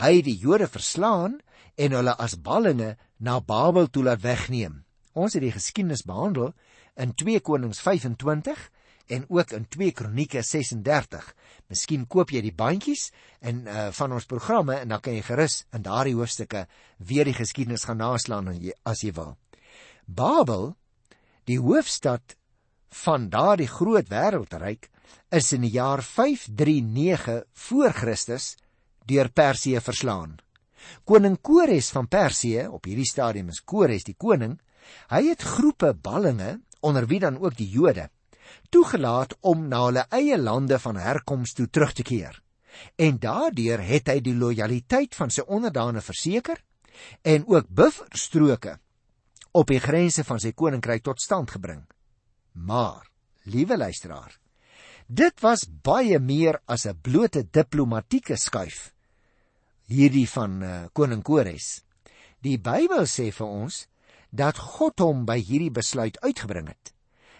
Hy 0.00 0.18
het 0.18 0.26
die 0.26 0.38
Jode 0.38 0.66
verslaan 0.66 1.38
en 1.76 1.94
hulle 1.94 2.16
as 2.18 2.38
ballinge 2.40 2.96
na 3.18 3.38
Babel 3.40 3.86
toe 3.90 4.04
laat 4.06 4.24
wegneem. 4.24 4.82
Ons 5.14 5.36
het 5.36 5.44
die 5.44 5.54
geskiedenis 5.54 6.04
behandel 6.06 6.52
in 6.96 7.14
2 7.14 7.40
Konings 7.44 7.80
25 7.84 8.58
en 9.06 9.24
ook 9.28 9.52
in 9.56 9.66
2 9.68 9.92
Kronieke 9.92 10.42
36. 10.42 11.34
Miskien 11.70 12.06
koop 12.06 12.30
jy 12.34 12.42
die 12.44 12.54
bandjies 12.54 13.10
en 13.40 13.66
uh 13.66 13.88
van 13.94 14.12
ons 14.12 14.26
programme 14.26 14.78
en 14.80 14.94
dan 14.94 15.02
kan 15.02 15.14
jy 15.14 15.22
gerus 15.26 15.64
in 15.74 15.84
daardie 15.86 16.16
hoofstukke 16.16 16.66
weer 16.98 17.28
die 17.28 17.36
geskiedenis 17.36 17.86
gaan 17.86 18.02
naslaan 18.02 18.50
as 18.84 19.02
jy 19.02 19.12
wil. 19.14 19.36
Babel, 20.06 20.74
die 21.46 21.58
hoofstad 21.58 22.36
van 23.04 23.28
daardie 23.30 23.70
groot 23.70 24.08
wêreldryk, 24.10 24.90
is 25.30 25.52
in 25.52 25.62
die 25.66 25.74
jaar 25.74 26.02
539 26.02 27.44
voor 27.68 27.92
Christus 27.92 28.56
deur 29.06 29.30
Persië 29.30 29.80
verslaan. 29.80 30.36
Koning 31.04 31.38
Kores 31.42 31.90
van 31.90 32.06
Persië, 32.08 32.66
op 32.70 32.86
hierdie 32.86 33.06
stadium 33.06 33.50
is 33.50 33.62
Kores 33.62 34.06
die 34.06 34.14
koning, 34.18 34.58
hy 35.10 35.22
het 35.28 35.42
groepe 35.42 35.94
ballinge 35.94 36.60
onder 36.80 37.06
wie 37.10 37.20
dan 37.22 37.38
ook 37.42 37.56
die 37.58 37.68
Jode 37.70 38.08
toegelaat 38.70 39.36
om 39.40 39.68
na 39.68 39.84
hulle 39.86 40.06
eie 40.10 40.38
lande 40.38 40.78
van 40.78 40.96
herkoms 40.96 41.52
toe 41.56 41.68
terug 41.68 41.92
te 41.92 42.02
keer. 42.02 42.40
En 42.96 43.18
daardeur 43.18 43.80
het 43.80 44.08
hy 44.12 44.20
die 44.20 44.36
lojaliteit 44.36 45.14
van 45.16 45.30
sy 45.32 45.44
onderdane 45.46 46.02
verseker 46.04 46.60
en 47.22 47.46
ook 47.46 47.68
bufferstroke 47.68 48.78
op 49.56 49.70
die 49.72 49.80
grense 49.80 50.24
van 50.24 50.40
sy 50.40 50.52
koninkryk 50.52 51.04
tot 51.04 51.20
stand 51.20 51.50
gebring. 51.50 51.86
Maar, 52.52 53.06
liewe 53.44 53.76
luisteraar, 53.76 54.36
dit 55.06 55.40
was 55.40 55.64
baie 55.68 56.18
meer 56.18 56.60
as 56.66 56.86
'n 56.86 57.00
blote 57.00 57.46
diplomatieke 57.50 58.36
skuif 58.36 58.92
hierdie 59.86 60.26
van 60.28 60.62
uh, 60.62 60.74
koning 60.92 61.22
Kores. 61.22 61.82
Die 62.42 62.58
Bybel 62.58 63.06
sê 63.10 63.30
vir 63.34 63.46
ons 63.46 63.84
dat 64.30 64.58
God 64.58 65.00
hom 65.00 65.24
by 65.26 65.38
hierdie 65.38 65.72
besluit 65.72 66.18
uitgebring 66.24 66.70
het. 66.72 66.92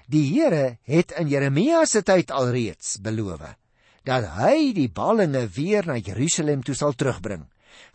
Die 0.07 0.23
Here 0.31 0.79
het 0.87 1.11
in 1.19 1.27
Jeremia 1.27 1.81
se 1.85 2.05
tyd 2.07 2.31
alreeds 2.31 3.01
beloof 3.03 3.41
dat 4.07 4.29
hy 4.37 4.71
die 4.71 4.87
ballinge 4.87 5.49
weer 5.51 5.83
na 5.83 5.97
Jerusalem 5.99 6.63
toe 6.63 6.77
sal 6.79 6.95
terugbring. 6.95 7.49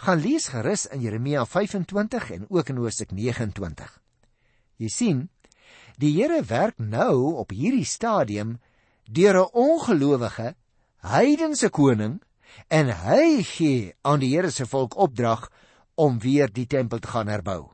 Gaan 0.03 0.19
lees 0.19 0.49
gerus 0.51 0.89
in 0.91 0.99
Jeremia 1.05 1.45
25 1.47 2.31
en 2.35 2.43
ook 2.49 2.69
in 2.73 2.81
Hosea 2.83 3.07
29. 3.15 3.87
Jy 4.75 4.89
sien, 4.91 5.29
die 5.95 6.11
Here 6.17 6.43
werk 6.43 6.83
nou 6.83 7.39
op 7.39 7.55
hierdie 7.55 7.87
stadium 7.87 8.57
deur 9.07 9.39
'n 9.39 9.55
ongelowige 9.55 10.55
heidense 10.99 11.69
koning 11.69 12.19
en 12.67 12.91
hy 12.91 13.43
gee 13.43 13.93
aan 14.03 14.19
die 14.19 14.35
Here 14.35 14.51
se 14.51 14.65
volk 14.65 14.97
opdrag 14.97 15.47
om 15.95 16.19
weer 16.19 16.51
die 16.51 16.67
tempel 16.67 16.99
te 16.99 17.07
gaan 17.07 17.27
herbou. 17.27 17.71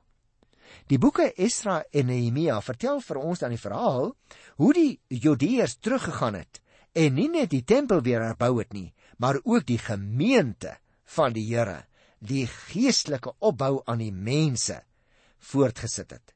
Die 0.88 1.00
boeke 1.02 1.32
Esra 1.36 1.82
en 1.92 2.08
Nehemia 2.12 2.62
vertel 2.62 3.02
vir 3.04 3.20
ons 3.20 3.42
dan 3.42 3.54
die 3.54 3.62
verhaal 3.62 4.14
hoe 4.62 4.74
die 4.74 5.00
Judeërs 5.10 5.80
teruggegaan 5.82 6.38
het 6.40 6.62
en 6.98 7.18
nie 7.18 7.28
net 7.30 7.52
die 7.52 7.66
tempel 7.66 8.02
weer 8.06 8.24
herbou 8.24 8.58
het 8.60 8.74
nie, 8.74 8.94
maar 9.18 9.40
ook 9.44 9.66
die 9.68 9.82
gemeente 9.82 10.78
van 11.18 11.34
die 11.34 11.46
Here, 11.50 11.86
die 12.20 12.48
geestelike 12.48 13.36
opbou 13.40 13.82
aan 13.86 14.02
die 14.02 14.14
mense 14.14 14.82
voortgesit 15.38 16.16
het. 16.16 16.34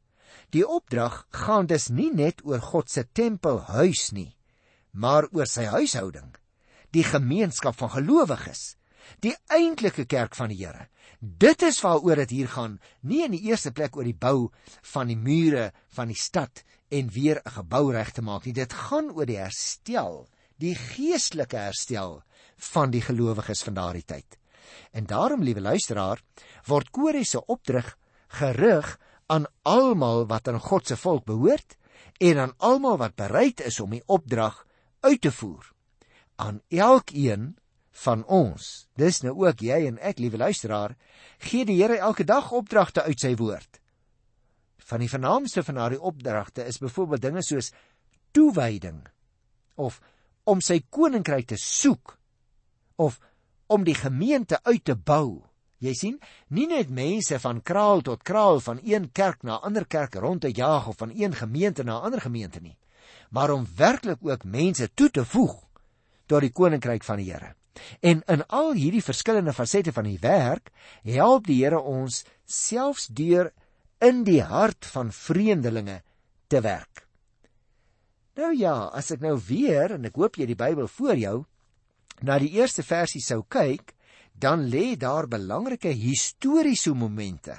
Die 0.52 0.68
opdrag 0.68 1.26
gaan 1.32 1.68
dus 1.68 1.90
nie 1.90 2.12
net 2.14 2.44
oor 2.46 2.62
God 2.62 2.92
se 2.92 3.06
tempelhuis 3.08 4.12
nie, 4.12 4.36
maar 4.92 5.28
oor 5.32 5.48
sy 5.48 5.66
huishouding, 5.72 6.30
die 6.92 7.06
gemeenskap 7.08 7.78
van 7.80 7.94
gelowiges, 7.96 8.76
die 9.20 9.36
eintlike 9.50 10.06
kerk 10.06 10.36
van 10.36 10.50
die 10.50 10.66
Here. 10.66 10.88
Dit 11.20 11.62
is 11.62 11.82
waaroor 11.82 12.16
dit 12.16 12.30
hier 12.30 12.48
gaan, 12.48 12.80
nie 13.02 13.24
in 13.26 13.32
die 13.32 13.44
eerste 13.50 13.72
plek 13.72 13.96
oor 13.96 14.08
die 14.08 14.18
bou 14.18 14.50
van 14.94 15.08
die 15.08 15.18
mure 15.18 15.72
van 15.94 16.08
die 16.08 16.18
stad 16.18 16.64
en 16.90 17.10
weer 17.10 17.42
'n 17.46 17.56
gebou 17.58 17.92
reg 17.92 18.12
te 18.12 18.22
maak 18.22 18.46
nie. 18.46 18.54
Dit 18.54 18.74
gaan 18.74 19.12
oor 19.12 19.26
die 19.26 19.38
herstel, 19.38 20.28
die 20.58 20.76
geestelike 20.76 21.58
herstel 21.58 22.24
van 22.58 22.92
die 22.92 23.02
gelowiges 23.02 23.64
van 23.64 23.74
daardie 23.74 24.06
tyd. 24.06 24.38
En 24.92 25.06
daarom, 25.06 25.44
liewe 25.44 25.62
luisteraar, 25.62 26.22
word 26.66 26.92
Kore 26.92 27.24
se 27.24 27.46
opdrag 27.46 27.98
gerig 28.28 28.98
aan 29.28 29.46
almal 29.64 30.28
wat 30.28 30.48
aan 30.48 30.60
God 30.60 30.88
se 30.88 30.98
volk 30.98 31.26
behoort 31.26 31.78
en 32.20 32.38
aan 32.38 32.54
almal 32.58 32.98
wat 32.98 33.16
bereid 33.16 33.62
is 33.62 33.80
om 33.80 33.90
die 33.90 34.04
opdrag 34.06 34.66
uit 35.02 35.22
te 35.22 35.32
voer. 35.32 35.72
Aan 36.36 36.62
elkeen 36.70 37.58
van 38.02 38.24
ons, 38.26 38.68
dis 38.98 39.22
nou 39.26 39.34
ook 39.44 39.62
jy 39.62 39.84
en 39.90 40.00
ek, 40.02 40.20
liewe 40.22 40.40
luisteraar, 40.42 40.96
gee 41.46 41.66
die 41.66 41.78
Here 41.82 42.00
elke 42.02 42.26
dag 42.26 42.52
opdragte 42.56 43.04
uit 43.06 43.20
sy 43.22 43.36
woord. 43.38 43.78
Van 44.92 45.04
die 45.04 45.10
vernaamste 45.12 45.64
van 45.64 45.78
daardie 45.78 46.02
opdragte 46.02 46.66
is 46.66 46.82
byvoorbeeld 46.82 47.22
dinge 47.22 47.44
soos 47.46 47.72
toewyding 48.34 49.04
of 49.76 50.00
om 50.50 50.62
sy 50.64 50.82
koninkryk 50.90 51.52
te 51.52 51.60
soek 51.62 52.18
of 53.02 53.20
om 53.72 53.86
die 53.88 53.96
gemeente 53.96 54.60
uit 54.68 54.84
te 54.84 54.96
bou. 54.96 55.44
Jy 55.82 55.94
sien, 55.98 56.18
nie 56.54 56.68
net 56.70 56.92
mense 56.94 57.40
van 57.42 57.62
kraal 57.66 58.04
tot 58.06 58.26
kraal 58.26 58.60
van 58.62 58.82
een 58.84 59.10
kerk 59.18 59.46
na 59.48 59.62
ander 59.66 59.88
kerk 59.90 60.18
rond 60.22 60.44
te 60.44 60.52
jaag 60.54 60.92
of 60.92 61.00
van 61.02 61.14
een 61.16 61.34
gemeente 61.38 61.84
na 61.84 62.02
ander 62.02 62.22
gemeente 62.22 62.62
nie, 62.62 62.78
maar 63.30 63.54
om 63.54 63.66
werklik 63.78 64.22
ook 64.22 64.46
mense 64.46 64.90
toe 64.94 65.10
te 65.10 65.26
voeg 65.26 65.58
tot 66.28 66.46
die 66.46 66.54
koninkryk 66.54 67.04
van 67.04 67.22
die 67.22 67.32
Here. 67.32 67.56
En 68.00 68.24
in 68.28 68.44
al 68.48 68.74
hierdie 68.76 69.04
verskillende 69.04 69.54
fasette 69.54 69.94
van 69.96 70.08
die 70.10 70.20
werk 70.22 70.72
help 71.08 71.48
die 71.48 71.62
Here 71.64 71.80
ons 71.80 72.24
selfs 72.46 73.08
deur 73.08 73.52
in 74.02 74.24
die 74.28 74.42
hart 74.42 74.86
van 74.92 75.12
vreemdelinge 75.14 76.02
te 76.48 76.62
werk. 76.62 77.06
Nou 78.36 78.52
ja, 78.56 78.90
as 78.96 79.12
ek 79.12 79.24
nou 79.24 79.36
weer 79.48 79.96
en 79.98 80.08
ek 80.08 80.18
hoop 80.20 80.40
jy 80.40 80.48
die 80.50 80.60
Bybel 80.60 80.88
voor 80.88 81.20
jou 81.20 81.38
na 82.26 82.38
die 82.42 82.52
eerste 82.58 82.84
versie 82.86 83.22
sou 83.24 83.42
kyk, 83.50 83.94
dan 84.34 84.68
lê 84.70 84.96
daar 84.98 85.28
belangrike 85.30 85.92
historiese 85.94 86.94
momente. 86.98 87.58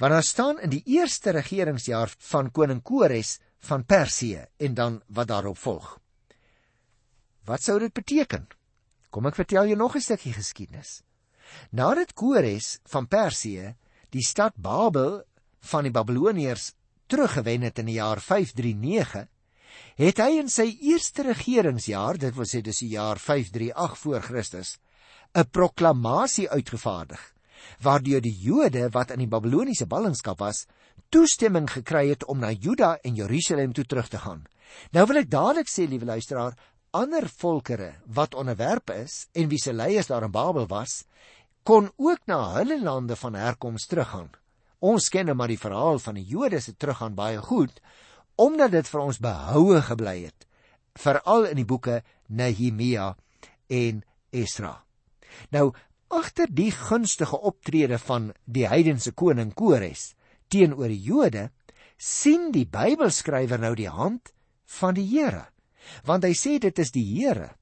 Want 0.00 0.12
daar 0.12 0.24
staan 0.24 0.60
in 0.64 0.72
die 0.72 0.82
eerste 0.96 1.32
regeringsjaar 1.36 2.12
van 2.30 2.50
koning 2.50 2.82
Kores 2.82 3.36
van 3.68 3.84
Persië 3.84 4.46
en 4.56 4.74
dan 4.74 5.00
wat 5.06 5.28
daarop 5.28 5.58
volg. 5.58 5.98
Wat 7.44 7.62
sou 7.62 7.78
dit 7.78 7.92
beteken? 7.92 8.46
Kom 9.10 9.26
ek 9.26 9.38
vertel 9.38 9.66
jou 9.70 9.76
nog 9.76 9.96
'n 9.96 10.00
stukkie 10.00 10.32
geskiedenis. 10.32 11.02
Nadat 11.70 12.14
Kores 12.14 12.78
van 12.84 13.06
Persië 13.06 13.74
die 14.10 14.24
stad 14.24 14.54
Babel 14.56 15.22
van 15.60 15.82
die 15.84 15.92
Babiloniërs 15.92 16.72
teruggewen 17.06 17.62
het 17.62 17.78
in 17.78 17.86
die 17.86 17.98
jaar 17.98 18.20
539, 18.20 19.28
het 19.96 20.18
hy 20.18 20.38
in 20.38 20.48
sy 20.48 20.78
eerste 20.80 21.22
regeringsjaar, 21.22 22.18
dit 22.18 22.34
wil 22.34 22.44
sê 22.44 22.62
dis 22.62 22.78
die 22.78 22.94
jaar 22.96 23.18
538 23.18 23.98
voor 23.98 24.20
Christus, 24.22 24.78
'n 25.34 25.50
proklamasie 25.50 26.50
uitgevaardig 26.50 27.36
waardeur 27.82 28.22
die 28.24 28.34
Jode 28.34 28.88
wat 28.94 29.12
in 29.14 29.22
die 29.24 29.30
Babiloniese 29.30 29.86
ballingskap 29.90 30.40
was, 30.42 30.64
toestemming 31.10 31.68
gekry 31.70 32.08
het 32.10 32.24
om 32.30 32.40
na 32.42 32.52
Juda 32.52 32.96
en 33.04 33.18
Jerusalem 33.18 33.72
toe 33.72 33.84
terug 33.84 34.08
te 34.08 34.20
gaan. 34.22 34.46
Nou 34.92 35.06
wil 35.06 35.22
ek 35.22 35.30
dadelik 35.30 35.70
sê, 35.70 35.86
liewe 35.88 36.08
luisteraar, 36.08 36.56
ander 36.96 37.28
volkere 37.28 37.92
wat 38.18 38.34
onderwerp 38.34 38.90
is 38.94 39.26
en 39.36 39.50
wie 39.52 39.60
se 39.60 39.72
leiers 39.72 40.08
daar 40.08 40.24
in 40.24 40.32
Babel 40.32 40.66
was, 40.70 41.04
kon 41.66 41.90
ook 41.96 42.24
na 42.30 42.38
hulle 42.54 42.78
lande 42.82 43.16
van 43.16 43.34
herkoms 43.34 43.86
teruggaan. 43.90 44.30
Ons 44.78 45.08
ken 45.10 45.26
nou 45.26 45.36
maar 45.36 45.50
die 45.50 45.60
verhaal 45.60 45.98
van 45.98 46.18
die 46.18 46.26
Jode 46.28 46.60
se 46.60 46.76
teruggaan 46.76 47.16
baie 47.18 47.40
goed, 47.42 47.80
omdat 48.36 48.74
dit 48.76 48.88
vir 48.88 49.00
ons 49.02 49.20
behoue 49.20 49.80
gebly 49.88 50.16
het, 50.28 50.46
veral 50.96 51.48
in 51.50 51.60
die 51.60 51.68
boeke 51.68 52.02
Nehemia 52.28 53.14
en 53.72 54.02
Esra. 54.30 54.76
Nou, 55.50 55.72
agter 56.08 56.48
die 56.52 56.70
gunstige 56.70 57.40
optrede 57.40 57.98
van 57.98 58.30
die 58.44 58.68
heidense 58.68 59.12
koning 59.12 59.52
Kores 59.54 60.14
teenoor 60.52 60.92
die 60.92 61.02
Jode, 61.02 61.48
sien 61.98 62.52
die 62.54 62.66
Bybelskrywer 62.70 63.58
nou 63.58 63.74
die 63.74 63.90
hand 63.90 64.30
van 64.78 64.94
die 64.94 65.06
Here. 65.08 65.48
Want 66.08 66.26
hy 66.26 66.34
sê 66.36 66.58
dit 66.62 66.78
is 66.78 66.92
die 66.94 67.04
Here 67.04 67.52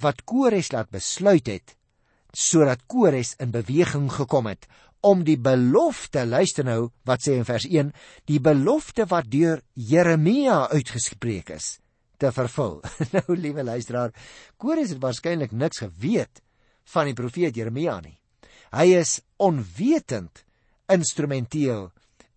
wat 0.00 0.24
Kores 0.24 0.72
laat 0.72 0.90
besluit 0.92 1.48
het 1.50 1.76
sodat 2.32 2.86
Kores 2.86 3.34
in 3.42 3.50
beweging 3.50 4.06
gekom 4.12 4.46
het 4.46 4.68
om 5.00 5.24
die 5.24 5.38
belofte, 5.40 6.26
luister 6.28 6.66
nou 6.66 6.90
wat 7.08 7.24
sê 7.24 7.38
in 7.38 7.46
vers 7.48 7.64
1, 7.66 7.92
die 8.28 8.40
belofte 8.42 9.06
wat 9.10 9.30
deur 9.32 9.62
Jeremia 9.74 10.66
uitgespreek 10.70 11.54
is, 11.56 11.78
te 12.20 12.28
vervul. 12.36 12.78
nou 13.16 13.36
liewe 13.36 13.64
luisteraar, 13.64 14.12
Kores 14.60 14.92
het 14.92 15.00
waarskynlik 15.02 15.56
niks 15.56 15.82
geweet 15.86 16.42
van 16.92 17.08
die 17.08 17.16
profeet 17.16 17.56
Jeremia 17.56 17.96
nie. 18.04 18.18
Hy 18.76 18.86
is 19.00 19.18
onwetend 19.40 20.44
instrumenteel 20.90 21.88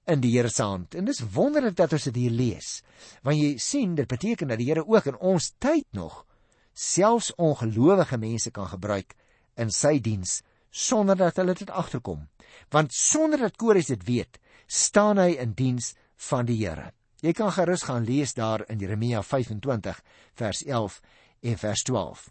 in 0.06 0.22
die 0.22 0.32
Here 0.36 0.50
se 0.50 0.64
hand. 0.64 0.96
En 0.96 1.06
dis 1.06 1.22
wonderlik 1.34 1.76
dat 1.76 1.94
ons 1.94 2.08
dit 2.10 2.16
hier 2.16 2.32
lees. 2.32 2.82
Want 3.24 3.40
jy 3.40 3.58
sien, 3.58 3.96
dit 3.96 4.08
beteken 4.08 4.52
dat 4.52 4.60
die 4.60 4.70
Here 4.70 4.86
ook 4.88 5.12
in 5.12 5.20
ons 5.20 5.54
tyd 5.64 5.88
nog 5.92 6.26
selfs 6.74 7.34
ongelowige 7.38 8.18
mense 8.18 8.52
kan 8.52 8.68
gebruik 8.68 9.14
in 9.62 9.70
sy 9.70 10.00
diens 10.02 10.42
sonder 10.74 11.16
dat 11.16 11.38
hulle 11.38 11.54
dit 11.54 11.70
agterkom. 11.70 12.28
Want 12.74 12.94
sonder 12.94 13.46
dat 13.46 13.58
Kores 13.62 13.92
dit 13.94 14.04
weet, 14.08 14.40
staan 14.68 15.22
hy 15.22 15.36
in 15.38 15.54
diens 15.54 15.94
van 16.30 16.48
die 16.50 16.58
Here. 16.64 16.92
Jy 17.24 17.32
kan 17.38 17.54
gerus 17.56 17.86
gaan 17.88 18.04
lees 18.04 18.34
daar 18.36 18.66
in 18.68 18.82
Jeremia 18.82 19.22
25 19.24 20.02
vers 20.36 20.64
11 20.66 20.98
en 21.42 21.60
vers 21.62 21.84
12. 21.84 22.26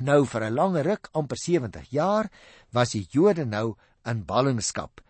Nou 0.00 0.26
vir 0.26 0.44
'n 0.44 0.54
lang 0.54 0.76
ruk, 0.76 1.08
amper 1.12 1.36
70 1.36 1.90
jaar, 1.90 2.30
was 2.70 2.92
die 2.92 3.06
Jode 3.10 3.44
nou 3.44 3.76
in 4.04 4.24
ballingskap. 4.24 5.00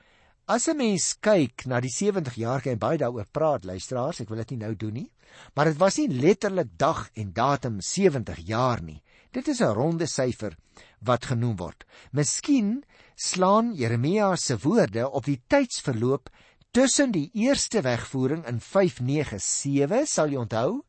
As 0.51 0.67
'n 0.67 0.77
mens 0.77 1.15
kyk 1.23 1.67
na 1.67 1.79
die 1.81 1.91
70 1.91 2.35
jaar, 2.35 2.61
kan 2.61 2.73
jy 2.73 2.79
baie 2.79 2.99
daaroor 2.99 3.29
praat, 3.31 3.65
luisteraars, 3.65 4.21
ek 4.21 4.29
wil 4.29 4.43
dit 4.43 4.51
nie 4.51 4.59
nou 4.67 4.75
doen 4.75 4.93
nie, 4.93 5.11
maar 5.55 5.67
dit 5.71 5.79
was 5.79 5.99
nie 5.99 6.09
letterlik 6.09 6.73
dag 6.77 7.11
en 7.15 7.33
datum 7.33 7.81
70 7.81 8.41
jaar 8.49 8.83
nie. 8.83 9.03
Dit 9.31 9.49
is 9.49 9.61
'n 9.61 9.73
ronde 9.73 10.07
syfer 10.07 10.57
wat 11.01 11.27
genoem 11.27 11.57
word. 11.57 11.85
Miskien 12.11 12.83
slaan 13.15 13.73
Jeremia 13.75 14.37
se 14.37 14.59
woorde 14.59 15.11
op 15.11 15.25
die 15.25 15.41
tydsverloop 15.47 16.29
tussen 16.73 17.13
die 17.13 17.31
eerste 17.35 17.81
wegvoering 17.81 18.45
in 18.47 18.61
597, 18.61 20.09
sal 20.09 20.29
jy 20.29 20.37
onthou, 20.37 20.83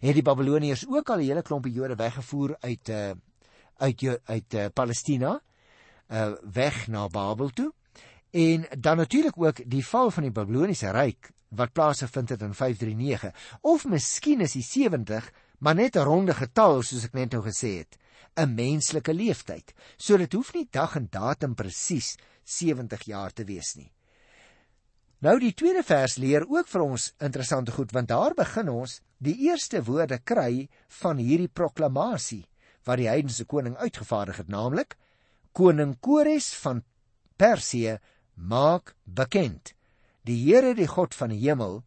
het 0.00 0.14
die 0.14 0.22
Babiloniërs 0.22 0.86
ook 0.88 1.10
al 1.10 1.18
'n 1.18 1.28
hele 1.28 1.42
klompie 1.42 1.72
Jode 1.72 1.94
weggevoer 1.94 2.56
uit 2.60 2.88
uh, 2.88 3.12
uit 3.78 4.20
uit 4.24 4.54
uh, 4.54 4.66
Palestina 4.74 5.40
uh, 6.10 6.32
weg 6.42 6.88
na 6.88 7.06
Babel 7.06 7.50
toe. 7.50 7.72
En 8.36 8.66
dan 8.78 8.96
natuurlik 8.96 9.38
ook 9.40 9.60
die 9.64 9.84
val 9.86 10.10
van 10.12 10.26
die 10.26 10.32
Babiloniese 10.34 10.90
ryk 10.92 11.30
wat 11.56 11.72
plaasgevind 11.72 12.34
het 12.34 12.42
in 12.44 12.54
539 12.54 13.60
of 13.64 13.86
miskien 13.88 14.42
is 14.44 14.56
die 14.58 14.64
70 14.66 15.30
maar 15.58 15.74
net 15.74 15.96
'n 15.96 16.04
ronde 16.04 16.34
getal 16.34 16.82
soos 16.82 17.04
ek 17.04 17.14
net 17.14 17.32
nou 17.32 17.42
gesê 17.42 17.70
het, 17.80 17.96
'n 18.36 18.54
menslike 18.54 19.14
leeftyd. 19.14 19.72
So 19.96 20.16
dit 20.16 20.32
hoef 20.32 20.52
nie 20.54 20.68
dag 20.70 20.96
en 20.96 21.08
datum 21.10 21.54
presies 21.54 22.16
70 22.44 23.02
jaar 23.02 23.32
te 23.32 23.44
wees 23.44 23.74
nie. 23.76 23.92
Nou 25.18 25.38
die 25.38 25.54
tweede 25.54 25.82
vers 25.82 26.16
leer 26.16 26.44
ook 26.48 26.68
vir 26.68 26.80
ons 26.80 27.14
interessante 27.18 27.72
goed 27.72 27.92
want 27.92 28.08
daar 28.08 28.34
begin 28.34 28.68
ons 28.68 29.00
die 29.18 29.36
eerste 29.48 29.82
woorde 29.82 30.18
kry 30.18 30.68
van 30.88 31.16
hierdie 31.16 31.48
proklamasie 31.48 32.44
wat 32.84 32.98
die 32.98 33.08
heidense 33.08 33.44
koning 33.44 33.76
uitgevaardig 33.76 34.36
het 34.36 34.48
naamlik 34.48 34.96
koning 35.52 35.96
Kores 36.00 36.54
van 36.54 36.84
Persië 37.36 37.98
maak 38.36 38.94
bekend 39.04 39.74
die 40.28 40.38
Here 40.44 40.74
die 40.74 40.88
God 40.90 41.14
van 41.14 41.32
die 41.32 41.40
hemel 41.42 41.82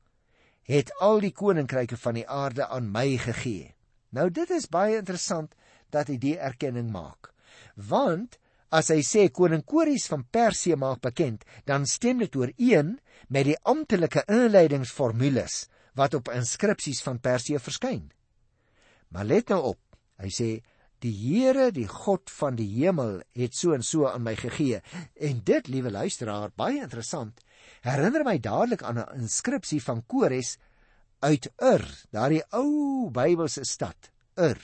het 0.70 0.92
al 1.02 1.22
die 1.24 1.34
koninkryke 1.34 1.98
van 1.98 2.20
die 2.20 2.28
aarde 2.30 2.68
aan 2.70 2.92
my 2.94 3.18
gegee. 3.18 3.74
Nou 4.14 4.30
dit 4.30 4.50
is 4.54 4.70
baie 4.70 5.00
interessant 5.00 5.56
dat 5.94 6.10
hy 6.10 6.18
die 6.22 6.38
erkenning 6.38 6.92
maak. 6.94 7.32
Want 7.76 8.38
as 8.70 8.92
hy 8.94 9.02
sê 9.06 9.28
koning 9.34 9.64
Kores 9.66 10.06
van 10.12 10.28
Persië 10.30 10.78
maak 10.78 11.02
bekend, 11.02 11.46
dan 11.66 11.88
stem 11.90 12.22
dit 12.22 12.36
ooreen 12.38 12.98
met 13.34 13.48
die 13.50 13.58
amptelike 13.66 14.24
inleidingsformules 14.30 15.64
wat 15.98 16.14
op 16.14 16.30
inskripsies 16.34 17.02
van 17.06 17.18
Persië 17.18 17.58
verskyn. 17.60 18.12
Maar 19.10 19.26
let 19.26 19.50
nou 19.50 19.62
op. 19.74 19.82
Hy 20.22 20.30
sê 20.30 20.50
die 21.04 21.14
Here, 21.16 21.70
die 21.72 21.88
God 21.88 22.30
van 22.30 22.58
die 22.60 22.68
hemel, 22.80 23.22
het 23.38 23.56
so 23.56 23.74
en 23.76 23.84
so 23.84 24.08
aan 24.10 24.24
my 24.24 24.36
gegee. 24.40 24.82
En 25.16 25.42
dit, 25.46 25.68
liewe 25.68 25.92
luisteraar, 25.92 26.52
baie 26.56 26.82
interessant, 26.82 27.40
herinner 27.86 28.26
my 28.28 28.38
dadelik 28.40 28.84
aan 28.84 29.00
'n 29.00 29.22
inskripsie 29.22 29.82
van 29.84 30.04
Kores 30.08 30.58
uit 31.20 31.50
Ur, 31.62 31.86
daardie 32.12 32.44
ou 32.52 33.10
Bybelse 33.12 33.64
stad, 33.64 34.12
Ur. 34.38 34.60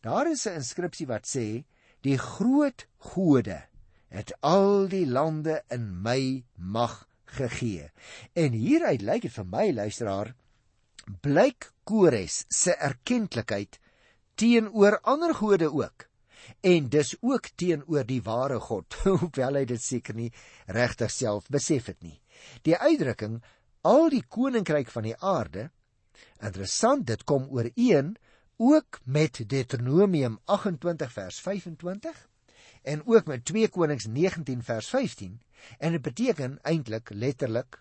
Daar 0.00 0.30
is 0.30 0.46
'n 0.46 0.60
inskripsie 0.60 1.06
wat 1.06 1.26
sê: 1.26 1.64
"Die 2.00 2.18
groot 2.18 2.86
gode 2.98 3.62
het 4.08 4.32
al 4.40 4.88
die 4.88 5.06
lande 5.06 5.62
in 5.68 6.02
my 6.02 6.44
mag 6.56 7.08
gegee." 7.24 7.90
En 8.34 8.52
hieruit 8.52 9.02
lyk 9.02 9.22
dit 9.22 9.32
vir 9.32 9.44
my, 9.44 9.72
luisteraar, 9.72 10.34
blyk 11.20 11.72
Kores 11.84 12.44
se 12.48 12.72
erkenklikheid 12.72 13.78
teenoor 14.40 14.98
ander 15.04 15.34
gode 15.36 15.68
ook. 15.72 16.06
En 16.64 16.88
dis 16.88 17.14
ook 17.20 17.50
teenoor 17.60 18.06
die 18.08 18.22
ware 18.24 18.60
God, 18.60 18.96
hoewel 19.20 19.60
hy 19.60 19.66
dit 19.68 19.82
seker 19.82 20.16
nie 20.16 20.30
regtig 20.66 21.12
self 21.12 21.48
besef 21.52 21.90
het 21.92 22.00
nie. 22.02 22.16
Die 22.64 22.76
uitdrukking 22.76 23.40
al 23.84 24.08
die 24.12 24.24
koninkryk 24.24 24.88
van 24.92 25.08
die 25.08 25.16
aarde, 25.16 25.68
interessant, 26.40 27.06
dit 27.08 27.22
kom 27.28 27.48
ooreen 27.52 28.14
ook 28.60 29.00
met 29.04 29.40
Deuteronomium 29.48 30.38
28 30.44 31.12
vers 31.12 31.40
25 31.40 32.26
en 32.82 33.02
ook 33.06 33.28
met 33.28 33.44
2 33.44 33.68
Konings 33.72 34.06
19 34.06 34.62
vers 34.64 34.88
15 34.88 35.38
en 35.78 35.96
dit 35.96 36.02
beteken 36.04 36.58
eintlik 36.68 37.12
letterlik 37.12 37.80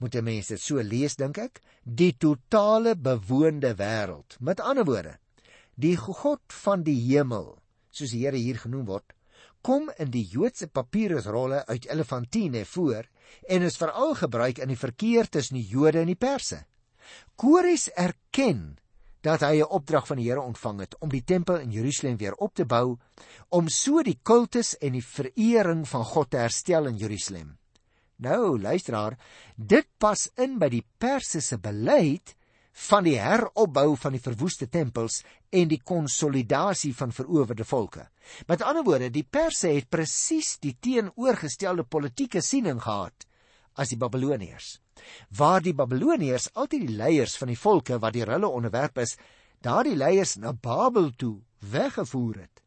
moet 0.00 0.16
mense 0.20 0.56
dit 0.56 0.60
so 0.60 0.80
lees 0.80 1.16
dink 1.16 1.40
ek 1.40 1.60
die 1.84 2.12
totale 2.20 2.96
bewoonde 2.96 3.72
wêreld 3.80 4.36
met 4.40 4.60
ander 4.60 4.84
woorde 4.88 5.16
die 5.76 5.96
God 5.96 6.42
van 6.64 6.84
die 6.86 6.98
hemel 7.10 7.54
soos 7.94 8.10
die 8.14 8.24
Here 8.24 8.38
hier 8.38 8.58
genoem 8.58 8.86
word, 8.88 9.12
kom 9.64 9.88
in 10.02 10.10
die 10.12 10.24
Joodse 10.28 10.68
papyrusrolle 10.68 11.62
uit 11.70 11.86
Elefantine 11.88 12.64
voor 12.68 13.06
en 13.48 13.64
is 13.64 13.78
veral 13.80 14.14
gebruik 14.18 14.60
in 14.60 14.72
die 14.72 14.78
verkeer 14.78 15.30
tussen 15.30 15.56
die 15.56 15.68
Jode 15.68 16.02
en 16.02 16.10
die 16.10 16.18
Perse. 16.20 16.64
Kores 17.40 17.88
erken 17.94 18.76
dat 19.24 19.40
hy 19.40 19.62
'n 19.62 19.72
opdrag 19.72 20.06
van 20.06 20.18
die 20.20 20.28
Here 20.28 20.40
ontvang 20.40 20.80
het 20.80 20.96
om 21.00 21.08
die 21.08 21.24
tempel 21.24 21.56
in 21.56 21.70
Jerusalem 21.70 22.16
weer 22.16 22.34
op 22.34 22.54
te 22.54 22.64
bou 22.64 22.98
om 23.48 23.68
so 23.68 24.02
die 24.02 24.18
kultus 24.22 24.76
en 24.78 24.92
die 24.92 25.04
verering 25.04 25.88
van 25.88 26.04
God 26.04 26.30
te 26.30 26.36
herstel 26.36 26.86
in 26.86 26.96
Jerusalem. 26.96 27.56
Nou, 28.16 28.60
luisteraar, 28.60 29.18
dit 29.56 29.86
pas 29.98 30.30
in 30.36 30.58
by 30.58 30.68
die 30.68 30.84
Perse 30.98 31.40
se 31.40 31.58
beleid 31.58 32.36
van 32.74 33.06
die 33.06 33.18
heropbou 33.22 33.94
van 34.02 34.16
die 34.16 34.22
verwoeste 34.22 34.66
tempels 34.66 35.20
en 35.54 35.68
die 35.70 35.80
konsolidasie 35.86 36.90
van 36.96 37.12
verowerde 37.14 37.64
volke. 37.64 38.08
Met 38.50 38.64
ander 38.66 38.82
woorde, 38.84 39.10
die 39.14 39.22
Perse 39.22 39.70
het 39.70 39.88
presies 39.88 40.56
die 40.58 40.74
teenoorgestelde 40.82 41.84
politieke 41.86 42.42
siening 42.42 42.82
gehad 42.82 43.28
as 43.78 43.94
die 43.94 43.98
Babiloniërs. 43.98 44.80
Waar 45.38 45.62
die 45.62 45.74
Babiloniërs 45.74 46.50
altyd 46.54 46.88
die 46.88 46.98
leiers 46.98 47.38
van 47.38 47.52
die 47.52 47.58
volke 47.58 48.00
wat 48.02 48.14
deur 48.18 48.34
hulle 48.34 48.50
onderwerp 48.50 48.98
is, 48.98 49.16
daardie 49.62 49.96
leiers 49.96 50.36
na 50.42 50.52
Babel 50.52 51.12
toe 51.16 51.38
weggevoer 51.70 52.42
het, 52.42 52.62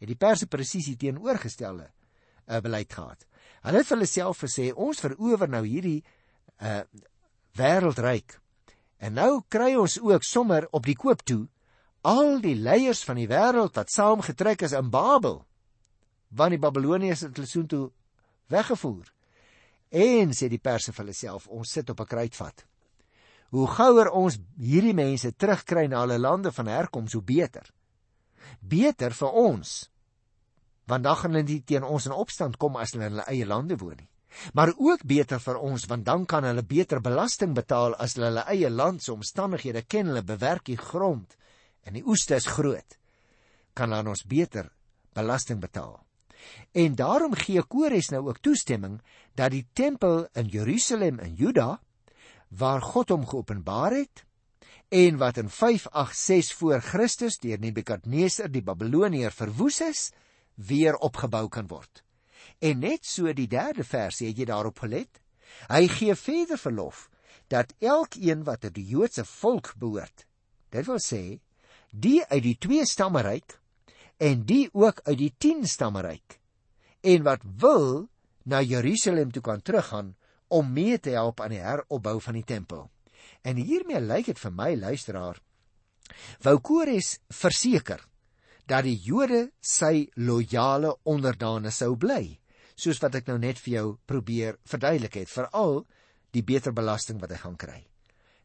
het 0.00 0.08
die 0.08 0.18
Perse 0.18 0.48
presies 0.48 0.88
die 0.88 0.96
teenoorgestelde 0.96 1.90
uh, 1.90 2.60
beleid 2.64 2.92
gehad. 2.92 3.26
Hulle 3.60 3.82
het 3.82 3.88
vir 3.88 3.98
hulle 3.98 4.08
self 4.08 4.40
gesê 4.46 4.70
ons 4.72 5.04
verower 5.04 5.52
nou 5.52 5.66
hierdie 5.68 6.00
uh 6.64 6.80
wêreldryk 7.58 8.36
En 9.00 9.16
nou 9.16 9.40
kry 9.48 9.72
ons 9.80 9.96
ook 10.04 10.24
sommer 10.26 10.66
op 10.76 10.84
die 10.84 10.96
koop 10.98 11.24
toe 11.24 11.46
al 12.04 12.40
die 12.44 12.56
leiers 12.56 13.00
van 13.04 13.16
die 13.20 13.28
wêreld 13.28 13.76
wat 13.76 13.92
saamgetrek 13.92 14.66
is 14.68 14.76
in 14.76 14.90
Babel. 14.92 15.40
Want 16.36 16.54
die 16.54 16.60
Babiloniërs 16.60 17.24
het 17.26 17.36
hulle 17.36 17.48
soontoe 17.48 17.86
weggevoer. 18.52 19.08
En 19.90 20.34
sê 20.36 20.48
die 20.52 20.60
perse 20.62 20.92
vir 20.92 21.04
hulle 21.04 21.16
self, 21.16 21.48
ons 21.48 21.72
sit 21.72 21.90
op 21.90 22.00
'n 22.00 22.10
kruitvat. 22.12 22.64
Hoe 23.50 23.66
gouer 23.66 24.10
ons 24.10 24.38
hierdie 24.56 24.94
mense 24.94 25.32
terugkry 25.32 25.86
na 25.88 26.00
hulle 26.00 26.18
lande 26.18 26.52
van 26.52 26.66
herkoms, 26.66 27.12
hoe 27.12 27.22
beter. 27.22 27.66
Beter 28.60 29.10
vir 29.10 29.32
ons. 29.32 29.90
Want 30.86 31.04
dan 31.04 31.16
gaan 31.16 31.30
hulle 31.32 31.42
nie 31.42 31.62
teen 31.64 31.82
ons 31.82 32.06
in 32.06 32.12
opstand 32.12 32.56
kom 32.56 32.76
as 32.76 32.92
hulle 32.92 33.06
in 33.06 33.12
hulle 33.12 33.28
eie 33.28 33.46
lande 33.46 33.76
woon 33.76 33.96
nie 33.96 34.10
maar 34.54 34.72
ook 34.76 35.04
beter 35.04 35.40
vir 35.40 35.58
ons 35.58 35.86
want 35.90 36.04
dan 36.06 36.26
kan 36.26 36.44
hulle 36.44 36.62
beter 36.62 37.00
belasting 37.00 37.54
betaal 37.54 37.96
as 37.96 38.14
hulle 38.14 38.30
hulle 38.30 38.46
eie 38.52 38.70
land 38.70 39.02
se 39.02 39.12
omstandighede 39.12 39.82
ken 39.82 40.12
hulle 40.12 40.22
bewerk 40.26 40.64
die 40.70 40.78
grond 40.78 41.36
en 41.82 41.96
die 41.98 42.06
oeste 42.06 42.36
is 42.36 42.46
groot 42.46 42.98
kan 43.74 43.90
dan 43.94 44.10
ons 44.12 44.26
beter 44.26 44.70
belasting 45.14 45.60
betaal. 45.60 45.98
En 46.72 46.94
daarom 46.94 47.34
gee 47.36 47.62
Kores 47.62 48.10
nou 48.10 48.26
ook 48.28 48.40
toestemming 48.40 49.00
dat 49.34 49.52
die 49.54 49.66
tempel 49.72 50.26
in 50.32 50.48
Jerusalem 50.48 51.18
in 51.20 51.34
Juda 51.34 51.80
waar 52.48 52.82
God 52.82 53.12
hom 53.14 53.26
geopenbaar 53.26 53.94
het 53.98 54.24
en 54.88 55.18
wat 55.20 55.36
in 55.38 55.50
586 55.50 56.56
voor 56.58 56.80
Christus 56.80 57.38
deur 57.38 57.60
Nebukadneser 57.60 58.50
die 58.50 58.62
Babiloniër 58.62 59.34
verwoes 59.34 59.80
is 59.86 60.10
weer 60.54 60.96
opgebou 60.96 61.48
kan 61.48 61.68
word 61.70 62.02
En 62.60 62.82
net 62.84 63.06
so 63.08 63.32
die 63.32 63.48
derde 63.48 63.84
versie 63.84 64.28
het 64.28 64.38
jy 64.38 64.46
daarop 64.50 64.82
gelet. 64.84 65.20
Hy 65.70 65.86
gee 65.88 66.14
verder 66.14 66.60
verlof 66.60 67.08
dat 67.50 67.72
elkeen 67.80 68.44
wat 68.46 68.62
tot 68.66 68.76
die 68.76 68.86
Joodse 68.86 69.24
volk 69.26 69.72
behoort, 69.80 70.26
dit 70.70 70.86
wil 70.86 71.00
sê, 71.02 71.40
die 71.90 72.20
uit 72.30 72.42
die 72.44 72.56
twee 72.62 72.84
stammeryk 72.86 73.56
en 74.22 74.44
die 74.46 74.68
ook 74.72 75.00
uit 75.08 75.18
die 75.18 75.32
10 75.42 75.66
stammeryk 75.66 76.38
en 77.02 77.24
wat 77.26 77.42
wil 77.58 78.06
na 78.44 78.60
Jerusalem 78.62 79.32
toe 79.32 79.42
kan 79.42 79.62
teruggaan 79.62 80.14
om 80.48 80.72
mee 80.72 80.98
te 81.00 81.16
help 81.16 81.40
aan 81.40 81.54
die 81.56 81.62
heropbou 81.62 82.20
van 82.20 82.38
die 82.38 82.46
tempel. 82.46 82.90
En 83.42 83.56
hiermee 83.56 84.00
lyk 84.00 84.30
dit 84.30 84.38
vir 84.38 84.54
my 84.54 84.74
luisteraar 84.76 85.40
wou 86.44 86.56
Kores 86.58 87.18
verseker 87.30 88.02
dat 88.70 88.84
die 88.86 88.98
Jode 88.98 89.50
sy 89.62 90.10
loyale 90.14 90.92
onderdane 91.08 91.70
sou 91.74 91.96
bly 91.96 92.39
soos 92.80 93.00
wat 93.02 93.14
ek 93.14 93.28
nou 93.28 93.38
net 93.38 93.58
vir 93.58 93.72
jou 93.74 93.86
probeer 94.06 94.58
verduidelik 94.68 95.20
het, 95.22 95.30
veral 95.30 95.84
die 96.32 96.42
beter 96.42 96.72
belasting 96.72 97.20
wat 97.20 97.30
hy 97.34 97.40
gaan 97.42 97.58
kry. 97.60 97.80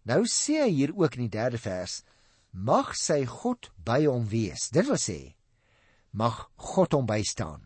Nou 0.06 0.24
sê 0.30 0.62
hy 0.64 0.70
hier 0.70 0.94
ook 0.96 1.18
in 1.18 1.28
die 1.28 1.34
3de 1.38 1.62
vers: 1.62 2.04
Mag 2.52 2.94
sy 2.96 3.26
God 3.26 3.72
by 3.86 4.06
hom 4.06 4.28
wees. 4.30 4.70
Dit 4.72 4.88
wil 4.88 5.02
sê 5.02 5.36
mag 6.16 6.46
God 6.56 6.96
hom 6.96 7.08
bystaan. 7.10 7.62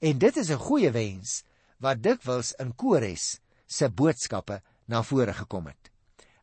En 0.00 0.18
dit 0.18 0.36
is 0.36 0.50
'n 0.50 0.64
goeie 0.66 0.90
wens 0.90 1.44
wat 1.78 2.02
dikwels 2.02 2.52
in 2.58 2.72
Kores 2.74 3.40
se 3.66 3.88
boodskappe 3.88 4.62
na 4.86 5.02
vore 5.02 5.32
gekom 5.32 5.66
het. 5.66 5.90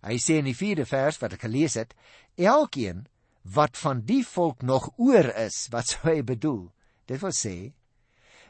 Hy 0.04 0.18
sê 0.18 0.38
in 0.38 0.46
die 0.46 0.56
4de 0.56 0.86
vers 0.86 1.18
wat 1.22 1.34
ek 1.34 1.42
gelees 1.42 1.74
het: 1.74 1.96
Elkeen 2.38 3.08
wat 3.44 3.78
van 3.78 4.02
die 4.02 4.24
volk 4.24 4.62
nog 4.62 4.90
oor 4.98 5.26
is, 5.36 5.68
wat 5.72 5.88
sou 5.88 6.14
hy 6.14 6.22
bedoel? 6.22 6.72
Dit 7.08 7.22
wil 7.22 7.32
sê 7.32 7.74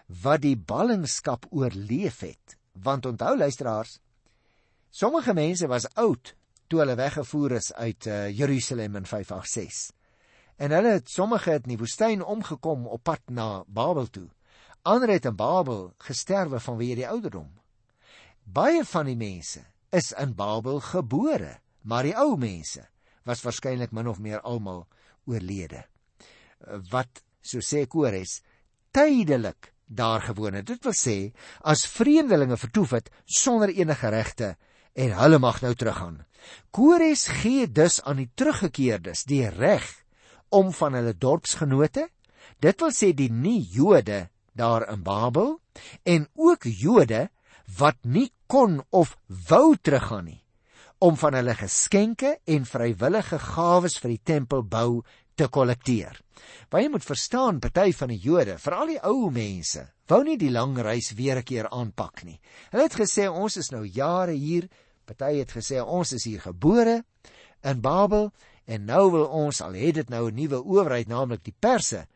wat 0.07 0.41
die 0.41 0.55
ballingskap 0.57 1.45
oorleef 1.49 2.19
het. 2.23 2.57
Want 2.71 3.05
onthou 3.05 3.37
luisteraars, 3.37 3.99
sommige 4.89 5.33
mense 5.33 5.67
was 5.67 5.87
oud 5.95 6.35
toe 6.67 6.81
hulle 6.81 6.97
weggevoer 6.99 7.57
is 7.59 7.71
uit 7.73 8.07
uh, 8.07 8.27
Jerusalem 8.29 8.95
in 8.95 9.05
586. 9.05 9.95
En 10.57 10.71
hulle 10.71 10.97
het 10.97 11.09
sommige 11.09 11.51
het 11.51 11.67
in 11.67 11.75
die 11.75 11.79
woestyn 11.79 12.23
omgekom 12.23 12.87
op 12.87 13.03
pad 13.03 13.21
na 13.29 13.63
Babel 13.67 14.09
toe. 14.09 14.27
Ander 14.81 15.11
het 15.13 15.25
in 15.29 15.35
Babel 15.35 15.91
gesterwe 16.01 16.59
vanweë 16.63 16.97
die 16.97 17.07
ouderdom. 17.07 17.51
Baie 18.43 18.83
van 18.87 19.05
die 19.05 19.17
mense 19.19 19.61
is 19.93 20.11
in 20.17 20.33
Babel 20.35 20.79
gebore, 20.83 21.59
maar 21.81 22.07
die 22.07 22.15
ou 22.17 22.37
mense 22.39 22.87
was 23.27 23.43
waarskynlik 23.43 23.91
min 23.91 24.07
of 24.07 24.19
meer 24.23 24.41
almal 24.41 24.85
oorlede. 25.27 25.83
Wat 26.91 27.21
so 27.43 27.61
sê 27.63 27.85
Kores 27.87 28.39
tydelik 28.95 29.73
daar 29.87 30.21
gewoon 30.21 30.53
het. 30.53 30.67
Dit 30.67 30.83
wil 30.83 30.95
sê 30.95 31.17
as 31.61 31.87
vreemdelinge 31.87 32.57
vertoef 32.57 32.95
het 32.99 33.11
sonder 33.25 33.73
enige 33.73 34.09
regte 34.13 34.55
en 34.93 35.15
hulle 35.19 35.39
mag 35.39 35.61
nou 35.61 35.73
teruggaan. 35.75 36.25
Kores 36.71 37.27
gee 37.41 37.67
dus 37.71 38.01
aan 38.03 38.21
die 38.21 38.29
teruggekeerdes 38.35 39.25
die 39.27 39.47
reg 39.49 39.85
om 40.49 40.71
van 40.73 40.95
hulle 40.95 41.13
dorpsgenote, 41.17 42.07
dit 42.63 42.81
wil 42.81 42.93
sê 42.95 43.11
die 43.13 43.31
nie-Jode 43.31 44.27
daar 44.57 44.87
in 44.91 45.03
Babel 45.03 45.57
en 46.03 46.27
ook 46.35 46.65
Jode 46.65 47.27
wat 47.77 47.97
nie 48.03 48.31
kon 48.47 48.81
of 48.89 49.17
wou 49.27 49.75
teruggaan 49.75 50.25
nie 50.31 50.43
om 50.97 51.17
van 51.17 51.35
hulle 51.37 51.53
geskenke 51.53 52.37
en 52.49 52.65
vrywillige 52.65 53.37
gawes 53.37 53.99
vir 54.01 54.15
die 54.15 54.23
tempelbou 54.25 55.03
te 55.37 55.47
kollekteer. 55.53 56.17
Jy 56.73 56.87
moet 56.91 57.05
verstaan, 57.05 57.61
party 57.63 57.91
van 57.95 58.11
die 58.11 58.19
Jode, 58.19 58.57
veral 58.59 58.91
die 58.91 58.99
ou 59.07 59.29
mense, 59.31 59.85
wou 60.09 60.19
nie 60.25 60.37
die 60.39 60.51
lang 60.51 60.75
reis 60.77 61.13
weer 61.15 61.37
'n 61.37 61.43
keer 61.43 61.69
aanpak 61.69 62.23
nie. 62.23 62.39
Hulle 62.71 62.83
het 62.83 62.99
gesê 62.99 63.27
ons 63.29 63.57
is 63.57 63.71
nou 63.71 63.85
jare 63.85 64.33
hier, 64.33 64.67
party 65.05 65.39
het 65.39 65.51
gesê 65.51 65.79
ons 65.81 66.13
is 66.13 66.23
hier 66.23 66.41
gebore 66.41 67.03
in 67.63 67.81
Babel 67.81 68.31
en 68.65 68.85
nou 68.85 69.11
wil 69.11 69.25
ons 69.25 69.61
al 69.61 69.73
het 69.73 69.95
dit 69.95 70.09
nou 70.09 70.29
'n 70.29 70.35
nuwe 70.35 70.63
owerheid, 70.63 71.07
naamlik 71.07 71.43
die 71.43 71.55
Perse, 71.59 72.07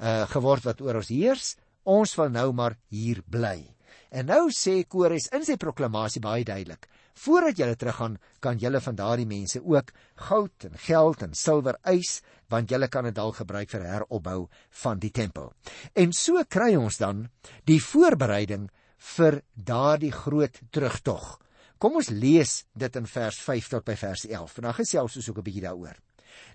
uh 0.00 0.26
geword 0.26 0.64
wat 0.64 0.80
oor 0.80 0.96
ons 0.96 1.08
heers, 1.08 1.56
ons 1.84 2.14
wil 2.16 2.28
nou 2.28 2.52
maar 2.52 2.76
hier 2.88 3.22
bly. 3.26 3.76
En 4.10 4.26
nou 4.26 4.50
sê 4.50 4.84
Kores 4.88 5.28
in 5.32 5.44
sy 5.44 5.56
proklamasie 5.56 6.20
baie 6.20 6.44
duidelik: 6.44 6.88
Voordat 7.20 7.58
julle 7.58 7.76
teruggaan, 7.76 8.16
kan 8.40 8.56
julle 8.56 8.80
van 8.80 8.96
daardie 8.96 9.28
mense 9.28 9.60
ook 9.60 9.90
goud 10.28 10.64
en 10.64 10.78
geld 10.86 11.22
en 11.26 11.34
silwer 11.36 11.76
eis, 11.84 12.20
want 12.48 12.70
julle 12.72 12.88
kan 12.88 13.04
dit 13.04 13.14
dalk 13.14 13.42
gebruik 13.42 13.68
vir 13.74 13.84
heropbou 13.84 14.38
van 14.82 15.00
die 15.02 15.12
tempel. 15.12 15.52
En 15.92 16.14
so 16.16 16.40
kry 16.48 16.72
ons 16.80 16.96
dan 17.02 17.26
die 17.68 17.80
voorbereiding 17.84 18.70
vir 19.16 19.40
daardie 19.54 20.12
groot 20.12 20.62
terugtog. 20.72 21.36
Kom 21.80 21.96
ons 22.00 22.10
lees 22.12 22.62
dit 22.76 22.96
in 22.96 23.08
vers 23.08 23.40
5 23.40 23.68
tot 23.72 23.84
by 23.84 23.96
vers 23.96 24.24
11. 24.28 24.56
Vandag 24.56 24.80
gesels 24.82 25.16
ons 25.16 25.28
ook 25.28 25.38
'n 25.38 25.44
bietjie 25.44 25.66
daaroor. 25.68 25.96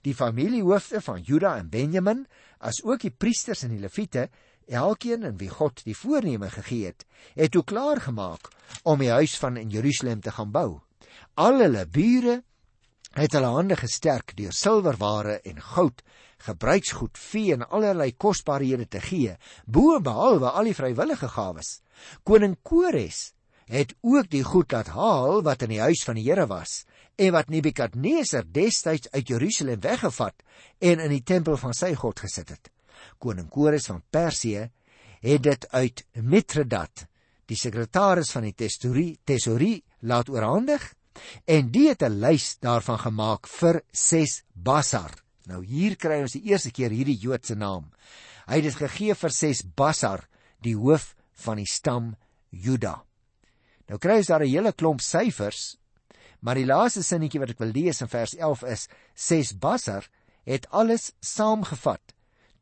Die 0.02 0.16
familiehoofde 0.16 1.02
van 1.02 1.22
Juda 1.22 1.58
en 1.58 1.70
Benjamin, 1.70 2.26
as 2.60 2.84
ook 2.84 3.02
die 3.02 3.12
priesters 3.12 3.64
en 3.64 3.70
die 3.70 3.80
leviete, 3.80 4.30
elkeen 4.68 5.24
in 5.24 5.38
wie 5.38 5.50
God 5.50 5.82
die 5.86 5.96
voorneme 5.98 6.50
gegee 6.50 6.92
het, 6.92 7.06
het 7.36 7.52
toe 7.52 7.64
klaar 7.64 8.02
gemaak 8.02 8.50
om 8.84 9.00
die 9.00 9.12
huis 9.12 9.38
van 9.38 9.58
in 9.58 9.70
Jerusalem 9.70 10.22
te 10.22 10.32
gaan 10.32 10.52
bou. 10.52 10.82
Al 11.36 11.60
hulle 11.62 11.86
bure 11.86 12.42
het 13.16 13.36
hulle 13.36 13.52
hande 13.54 13.78
gesterk 13.80 14.34
deur 14.36 14.54
silwerware 14.54 15.40
en 15.48 15.62
goud, 15.62 16.02
gebruiksgoed, 16.46 17.18
vee 17.18 17.54
en 17.56 17.64
allerlei 17.70 18.12
kosbarehede 18.12 18.88
te 18.92 19.00
gee, 19.00 19.38
bo 19.66 20.00
behalwe 20.04 20.52
al 20.52 20.68
die 20.68 20.76
vrywillige 20.76 21.30
gawes. 21.32 21.80
Koning 22.24 22.58
Kores 22.62 23.32
het 23.72 23.96
ook 24.06 24.30
die 24.30 24.44
goed 24.44 24.72
laat 24.76 24.92
haal 24.94 25.42
wat 25.48 25.64
in 25.66 25.74
die 25.74 25.82
huis 25.82 26.04
van 26.06 26.20
die 26.20 26.28
Here 26.28 26.46
was 26.52 26.84
en 27.16 27.32
wat 27.34 27.50
Nebukadneser 27.50 28.46
destyds 28.46 29.10
uit 29.12 29.28
Jerusalem 29.32 29.82
weggevat 29.82 30.44
en 30.80 31.00
in 31.00 31.16
die 31.16 31.24
tempel 31.24 31.58
van 31.58 31.74
sy 31.74 31.96
God 31.98 32.20
gesit 32.20 32.52
het 32.54 32.75
koning 33.18 33.50
Kores 33.50 33.86
van 33.86 34.04
Persië 34.10 34.70
het 35.26 35.44
dit 35.44 35.68
uit 35.72 36.06
Mithredat, 36.22 37.06
die 37.50 37.58
sekretaris 37.58 38.32
van 38.34 38.46
die 38.48 38.54
tesorie, 38.54 39.18
tesorie 39.26 39.84
laat 40.02 40.30
oorhandig 40.30 40.94
en 41.46 41.72
die 41.72 41.88
het 41.90 42.04
'n 42.04 42.20
lys 42.20 42.58
daarvan 42.60 43.00
gemaak 43.00 43.48
vir 43.48 43.82
6 43.92 44.44
Basar. 44.54 45.12
Nou 45.46 45.66
hier 45.66 45.96
kry 45.96 46.22
ons 46.22 46.34
die 46.34 46.46
eerste 46.52 46.72
keer 46.72 46.90
hierdie 46.90 47.18
Joodse 47.18 47.56
naam. 47.56 47.92
Hy 48.48 48.56
het 48.56 48.64
dit 48.64 48.76
gegee 48.76 49.16
vir 49.16 49.30
6 49.30 49.64
Basar, 49.76 50.28
die 50.62 50.76
hoof 50.76 51.16
van 51.34 51.58
die 51.58 51.70
stam 51.70 52.16
Juda. 52.50 53.04
Nou 53.88 54.00
kry 54.00 54.18
ons 54.18 54.28
daar 54.28 54.44
'n 54.44 54.50
hele 54.50 54.74
klomp 54.74 55.02
syfers, 55.02 55.78
maar 56.40 56.56
die 56.56 56.66
laaste 56.66 57.04
sinnetjie 57.04 57.40
wat 57.40 57.50
ek 57.50 57.60
wil 57.60 57.72
lees 57.72 58.02
in 58.02 58.08
vers 58.08 58.36
11 58.36 58.64
is 58.64 58.88
6 59.14 59.54
Basar 59.54 60.10
het 60.44 60.70
alles 60.70 61.12
saamgevat 61.20 62.15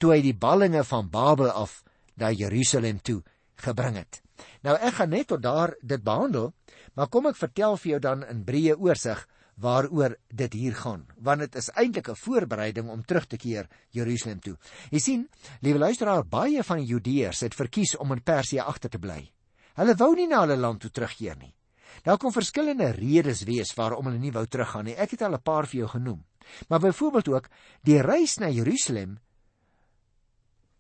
toe 0.04 0.12
hy 0.12 0.20
die 0.20 0.36
ballinge 0.36 0.82
van 0.84 1.08
Babel 1.08 1.48
af 1.48 1.78
na 2.20 2.28
Jerusalem 2.36 2.98
toe 3.00 3.22
gebring 3.64 3.96
het. 4.02 4.20
Nou 4.68 4.76
ek 4.76 4.98
gaan 4.98 5.14
net 5.16 5.30
tot 5.32 5.40
daar 5.44 5.72
dit 5.80 6.04
behandel, 6.04 6.52
maar 6.98 7.08
kom 7.08 7.30
ek 7.30 7.40
vertel 7.40 7.78
vir 7.80 7.92
jou 7.94 8.00
dan 8.04 8.26
in 8.28 8.42
breë 8.44 8.76
oorsig 8.76 9.22
waaroor 9.64 10.18
dit 10.28 10.58
hier 10.58 10.76
gaan, 10.76 11.06
want 11.24 11.46
dit 11.46 11.56
is 11.56 11.70
eintlik 11.78 12.10
'n 12.10 12.20
voorbereiding 12.20 12.90
om 12.90 13.06
terug 13.06 13.28
te 13.28 13.38
keer 13.38 13.70
Jerusalem 13.92 14.40
toe. 14.40 14.58
Jy 14.92 15.00
sien, 15.00 15.30
liewe 15.62 15.80
luisteraar, 15.80 16.26
baie 16.26 16.64
van 16.64 16.78
die 16.78 16.92
Judeërs 16.92 17.42
het 17.42 17.56
verkies 17.56 17.96
om 17.96 18.12
in 18.12 18.24
Persië 18.24 18.60
agter 18.60 18.90
te 18.90 19.00
bly. 19.00 19.32
Hulle 19.76 19.96
wou 19.96 20.16
nie 20.16 20.28
na 20.28 20.42
hulle 20.42 20.58
land 20.58 20.82
toe 20.82 20.92
terugkeer 20.92 21.38
nie. 21.38 21.56
Daar 22.04 22.18
kon 22.18 22.32
verskillende 22.32 22.92
redes 22.92 23.44
wees 23.44 23.74
waarom 23.74 24.06
hulle 24.06 24.20
nie 24.20 24.32
wou 24.32 24.46
teruggaan 24.48 24.86
nie. 24.86 24.98
Ek 24.98 25.12
het 25.12 25.22
al 25.22 25.34
'n 25.34 25.42
paar 25.42 25.66
vir 25.68 25.80
jou 25.80 25.88
genoem. 25.88 26.26
Maar 26.68 26.80
byvoorbeeld 26.80 27.28
ook 27.28 27.50
die 27.84 28.02
reis 28.02 28.38
na 28.38 28.50
Jerusalem 28.50 29.20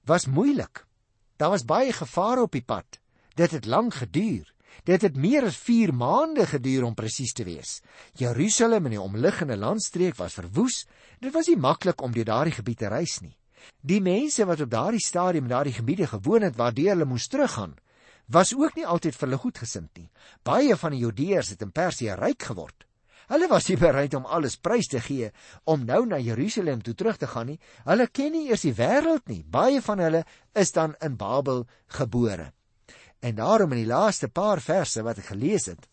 was 0.04 0.26
moeilik. 0.26 0.86
Daar 1.38 1.50
was 1.50 1.66
baie 1.66 1.94
gevare 1.94 2.42
op 2.42 2.52
die 2.52 2.64
pad. 2.64 3.00
Dit 3.36 3.52
het 3.52 3.66
lank 3.66 3.94
geduur. 3.94 4.54
Dit 4.84 5.02
het 5.02 5.16
meer 5.16 5.46
as 5.46 5.58
4 5.58 5.94
maande 5.94 6.46
geduur 6.50 6.84
om 6.84 6.94
presies 6.94 7.34
te 7.34 7.44
wees. 7.44 7.82
Jerusalem 8.14 8.86
en 8.86 8.96
die 8.96 9.02
omliggende 9.02 9.58
landstreek 9.58 10.16
was 10.16 10.34
verwoes. 10.34 10.86
Dit 11.20 11.34
was 11.34 11.48
nie 11.48 11.58
maklik 11.58 12.02
om 12.02 12.12
deur 12.12 12.26
daardie 12.26 12.56
gebied 12.58 12.78
te 12.78 12.88
reis 12.88 13.20
nie. 13.22 13.36
Die 13.82 14.02
mense 14.02 14.46
wat 14.46 14.62
op 14.62 14.72
daardie 14.72 15.04
stadium 15.04 15.48
in 15.48 15.54
daardie 15.54 15.74
gebiede 15.74 16.08
gewoon 16.08 16.42
het 16.42 16.56
waar 16.56 16.74
hulle 16.76 17.06
moes 17.06 17.28
teruggaan, 17.28 17.76
was 18.28 18.56
ook 18.56 18.76
nie 18.76 18.88
altyd 18.88 19.16
vir 19.16 19.28
hulle 19.28 19.40
goedgesind 19.40 19.90
nie. 19.98 20.10
Baie 20.44 20.76
van 20.76 20.92
die 20.92 21.00
Judeërs 21.00 21.50
het 21.50 21.62
in 21.62 21.72
Persië 21.72 22.16
ryk 22.20 22.44
geword. 22.44 22.86
Hulle 23.32 23.48
was 23.52 23.70
nie 23.70 23.78
bereid 23.80 24.14
om 24.18 24.26
alles 24.26 24.58
prys 24.58 24.90
te 24.92 25.00
gee 25.04 25.32
om 25.70 25.86
nou 25.86 26.04
na 26.06 26.20
Jerusalem 26.20 26.82
toe 26.84 26.94
terug 26.94 27.18
te 27.18 27.28
gaan 27.28 27.48
nie. 27.54 27.60
Hulle 27.86 28.08
ken 28.08 28.34
nie 28.36 28.50
eers 28.50 28.66
die 28.68 28.76
wêreld 28.76 29.28
nie. 29.32 29.44
Baie 29.44 29.82
van 29.82 30.04
hulle 30.04 30.24
is 30.54 30.72
dan 30.76 30.98
in 31.02 31.16
Babel 31.18 31.66
gebore. 31.88 32.52
En 33.24 33.36
daarom 33.36 33.72
in 33.72 33.84
die 33.86 33.90
laaste 33.90 34.28
paar 34.28 34.62
verse 34.62 35.04
wat 35.04 35.22
ek 35.24 35.32
gelees 35.32 35.70
het, 35.72 35.88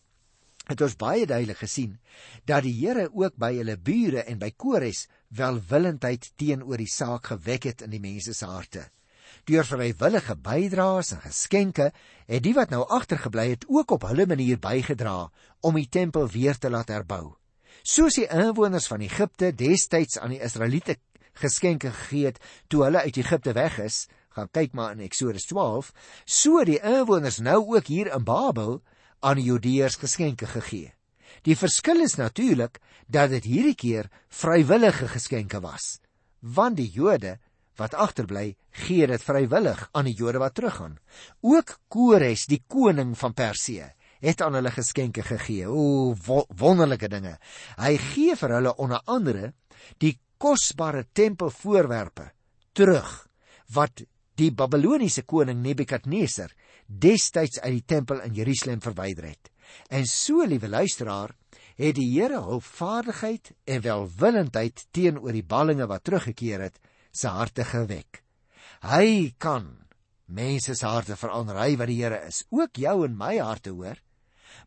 het 0.67 0.81
ons 0.83 0.97
baie 0.99 1.25
duidelik 1.25 1.63
gesien 1.63 1.97
dat 2.45 2.63
die 2.67 2.75
Here 2.75 3.07
ook 3.09 3.37
by 3.39 3.53
hulle 3.57 3.77
bure 3.77 4.25
en 4.27 4.39
by 4.39 4.51
Kores 4.51 5.07
welwillendheid 5.35 6.33
teenoor 6.37 6.77
die 6.77 6.91
saak 6.91 7.31
gewek 7.31 7.69
het 7.71 7.85
in 7.87 7.95
die 7.95 8.03
mense 8.03 8.35
se 8.35 8.45
harte. 8.45 8.89
Deur 9.49 9.65
vrywillige 9.65 10.35
bydraes 10.35 11.11
en 11.15 11.21
geskenke 11.25 11.91
het 12.27 12.43
die 12.43 12.53
wat 12.57 12.69
nou 12.69 12.83
agtergebly 12.87 13.49
het 13.49 13.65
ook 13.67 13.91
op 13.97 14.07
hulle 14.09 14.25
manier 14.27 14.59
bygedra 14.59 15.31
om 15.61 15.75
die 15.75 15.89
tempel 15.89 16.27
weer 16.27 16.57
te 16.57 16.69
laat 16.69 16.93
herbou. 16.93 17.35
Soos 17.83 18.19
die 18.19 18.27
inwoners 18.29 18.87
van 18.87 19.01
Egipte 19.01 19.51
destyds 19.55 20.19
aan 20.19 20.35
die 20.35 20.41
Israeliete 20.43 20.97
geskenke 21.41 21.91
gegee 21.91 22.31
het 22.31 22.39
toe 22.67 22.83
hulle 22.85 23.01
uit 23.01 23.17
Egipte 23.17 23.53
weg 23.57 23.79
is, 23.79 24.07
gaan 24.35 24.49
kyk 24.51 24.73
maar 24.77 24.95
in 24.95 25.03
Eksodus 25.07 25.47
12, 25.49 25.91
so 26.25 26.63
die 26.67 26.79
inwoners 26.79 27.41
nou 27.43 27.59
ook 27.75 27.87
hier 27.91 28.11
in 28.13 28.23
Babel 28.23 28.81
aan 29.19 29.39
die 29.39 29.47
Judeërs 29.49 29.99
geskenke 30.01 30.47
gegee. 30.47 30.93
Die 31.47 31.57
verskil 31.57 32.03
is 32.03 32.17
natuurlik 32.19 32.79
dat 33.07 33.31
dit 33.31 33.47
hierdie 33.47 33.75
keer 33.75 34.09
vrywillige 34.29 35.07
geskenke 35.11 35.61
was, 35.63 35.99
want 36.39 36.77
die 36.77 36.89
Jode 36.89 37.37
wat 37.81 37.95
agterbly, 37.97 38.55
gee 38.85 39.07
dit 39.09 39.23
vrywillig 39.25 39.81
aan 39.97 40.07
die 40.07 40.15
Jode 40.17 40.41
wat 40.41 40.55
teruggaan. 40.57 40.99
Ook 41.41 41.79
Kores, 41.91 42.45
die 42.47 42.61
koning 42.67 43.15
van 43.17 43.33
Persië, 43.33 43.89
het 44.21 44.41
aan 44.41 44.55
hulle 44.57 44.71
geskenke 44.71 45.23
gegee. 45.25 45.67
O, 45.67 46.13
wonderlike 46.61 47.09
dinge. 47.09 47.37
Hy 47.81 47.95
gee 48.11 48.37
vir 48.37 48.55
hulle 48.59 48.75
onder 48.77 49.01
andere 49.09 49.53
die 50.01 50.15
kosbare 50.41 51.07
tempelvoorwerpe 51.13 52.31
terug 52.77 53.09
wat 53.75 54.03
die 54.39 54.51
Babiloniese 54.55 55.23
koning 55.27 55.61
Nebukadneser 55.61 56.53
destyds 56.85 57.59
uit 57.61 57.73
die 57.77 57.85
tempel 57.85 58.21
in 58.25 58.35
Jerusalem 58.35 58.81
verwyder 58.81 59.29
het. 59.31 59.51
En 59.89 60.05
so, 60.09 60.43
liewe 60.45 60.69
luisteraar, 60.69 61.35
het 61.77 61.95
die 61.95 62.09
Here 62.11 62.41
hulpvaardigheid 62.43 63.53
en 63.65 63.83
welwillendheid 63.85 64.85
teenoor 64.91 65.33
die 65.33 65.45
ballinge 65.45 65.87
wat 65.89 66.03
teruggekeer 66.07 66.67
het 66.67 66.79
se 67.11 67.27
harte 67.27 67.65
gewek. 67.67 68.23
Hy 68.81 69.33
kan 69.37 69.67
mense 70.25 70.75
se 70.75 70.87
harte 70.87 71.15
verander, 71.19 71.59
hy 71.59 71.75
wat 71.77 71.91
die 71.91 71.99
Here 72.01 72.21
is, 72.27 72.43
ook 72.49 72.79
jou 72.79 73.03
en 73.05 73.17
my 73.17 73.37
harte 73.37 73.73
hoor, 73.75 73.99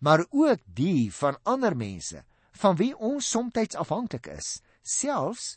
maar 0.00 0.24
ook 0.30 0.60
die 0.64 1.10
van 1.12 1.38
ander 1.42 1.76
mense 1.76 2.24
van 2.60 2.76
wie 2.78 2.92
ons 2.96 3.26
soms 3.30 3.74
afhanklik 3.74 4.28
is, 4.30 4.60
selfs 4.82 5.56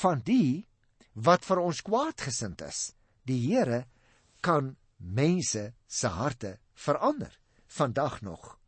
van 0.00 0.20
die 0.24 0.66
wat 1.14 1.44
vir 1.44 1.58
ons 1.58 1.82
kwaadgesind 1.82 2.62
is. 2.62 2.92
Die 3.26 3.40
Here 3.48 3.86
kan 4.40 4.76
mense 4.96 5.72
se 5.86 6.08
harte 6.08 6.58
verander 6.74 7.32
vandag 7.66 8.20
nog. 8.22 8.58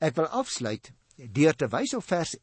Ek 0.00 0.16
wil 0.16 0.26
afsluit 0.26 0.92
deur 1.16 1.54
te 1.54 1.68
wys 1.72 1.94
op 1.94 2.04
vers 2.04 2.36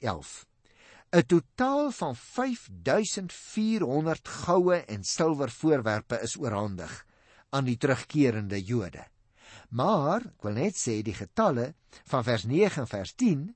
'n 1.13 1.29
totaal 1.29 1.91
van 1.91 2.15
5400 2.15 4.27
goue 4.27 4.75
en 4.75 5.03
silwer 5.03 5.51
voorwerpe 5.51 6.21
is 6.25 6.37
oorhandig 6.41 7.05
aan 7.49 7.65
die 7.69 7.77
terugkerende 7.77 8.63
Jode. 8.63 9.05
Maar 9.69 10.21
ek 10.25 10.41
wil 10.47 10.53
net 10.57 10.75
sê 10.79 11.01
die 11.05 11.13
getalle 11.13 11.75
van 12.09 12.23
vers 12.25 12.43
9 12.49 12.81
en 12.81 12.87
vers 12.89 13.13
10 13.13 13.55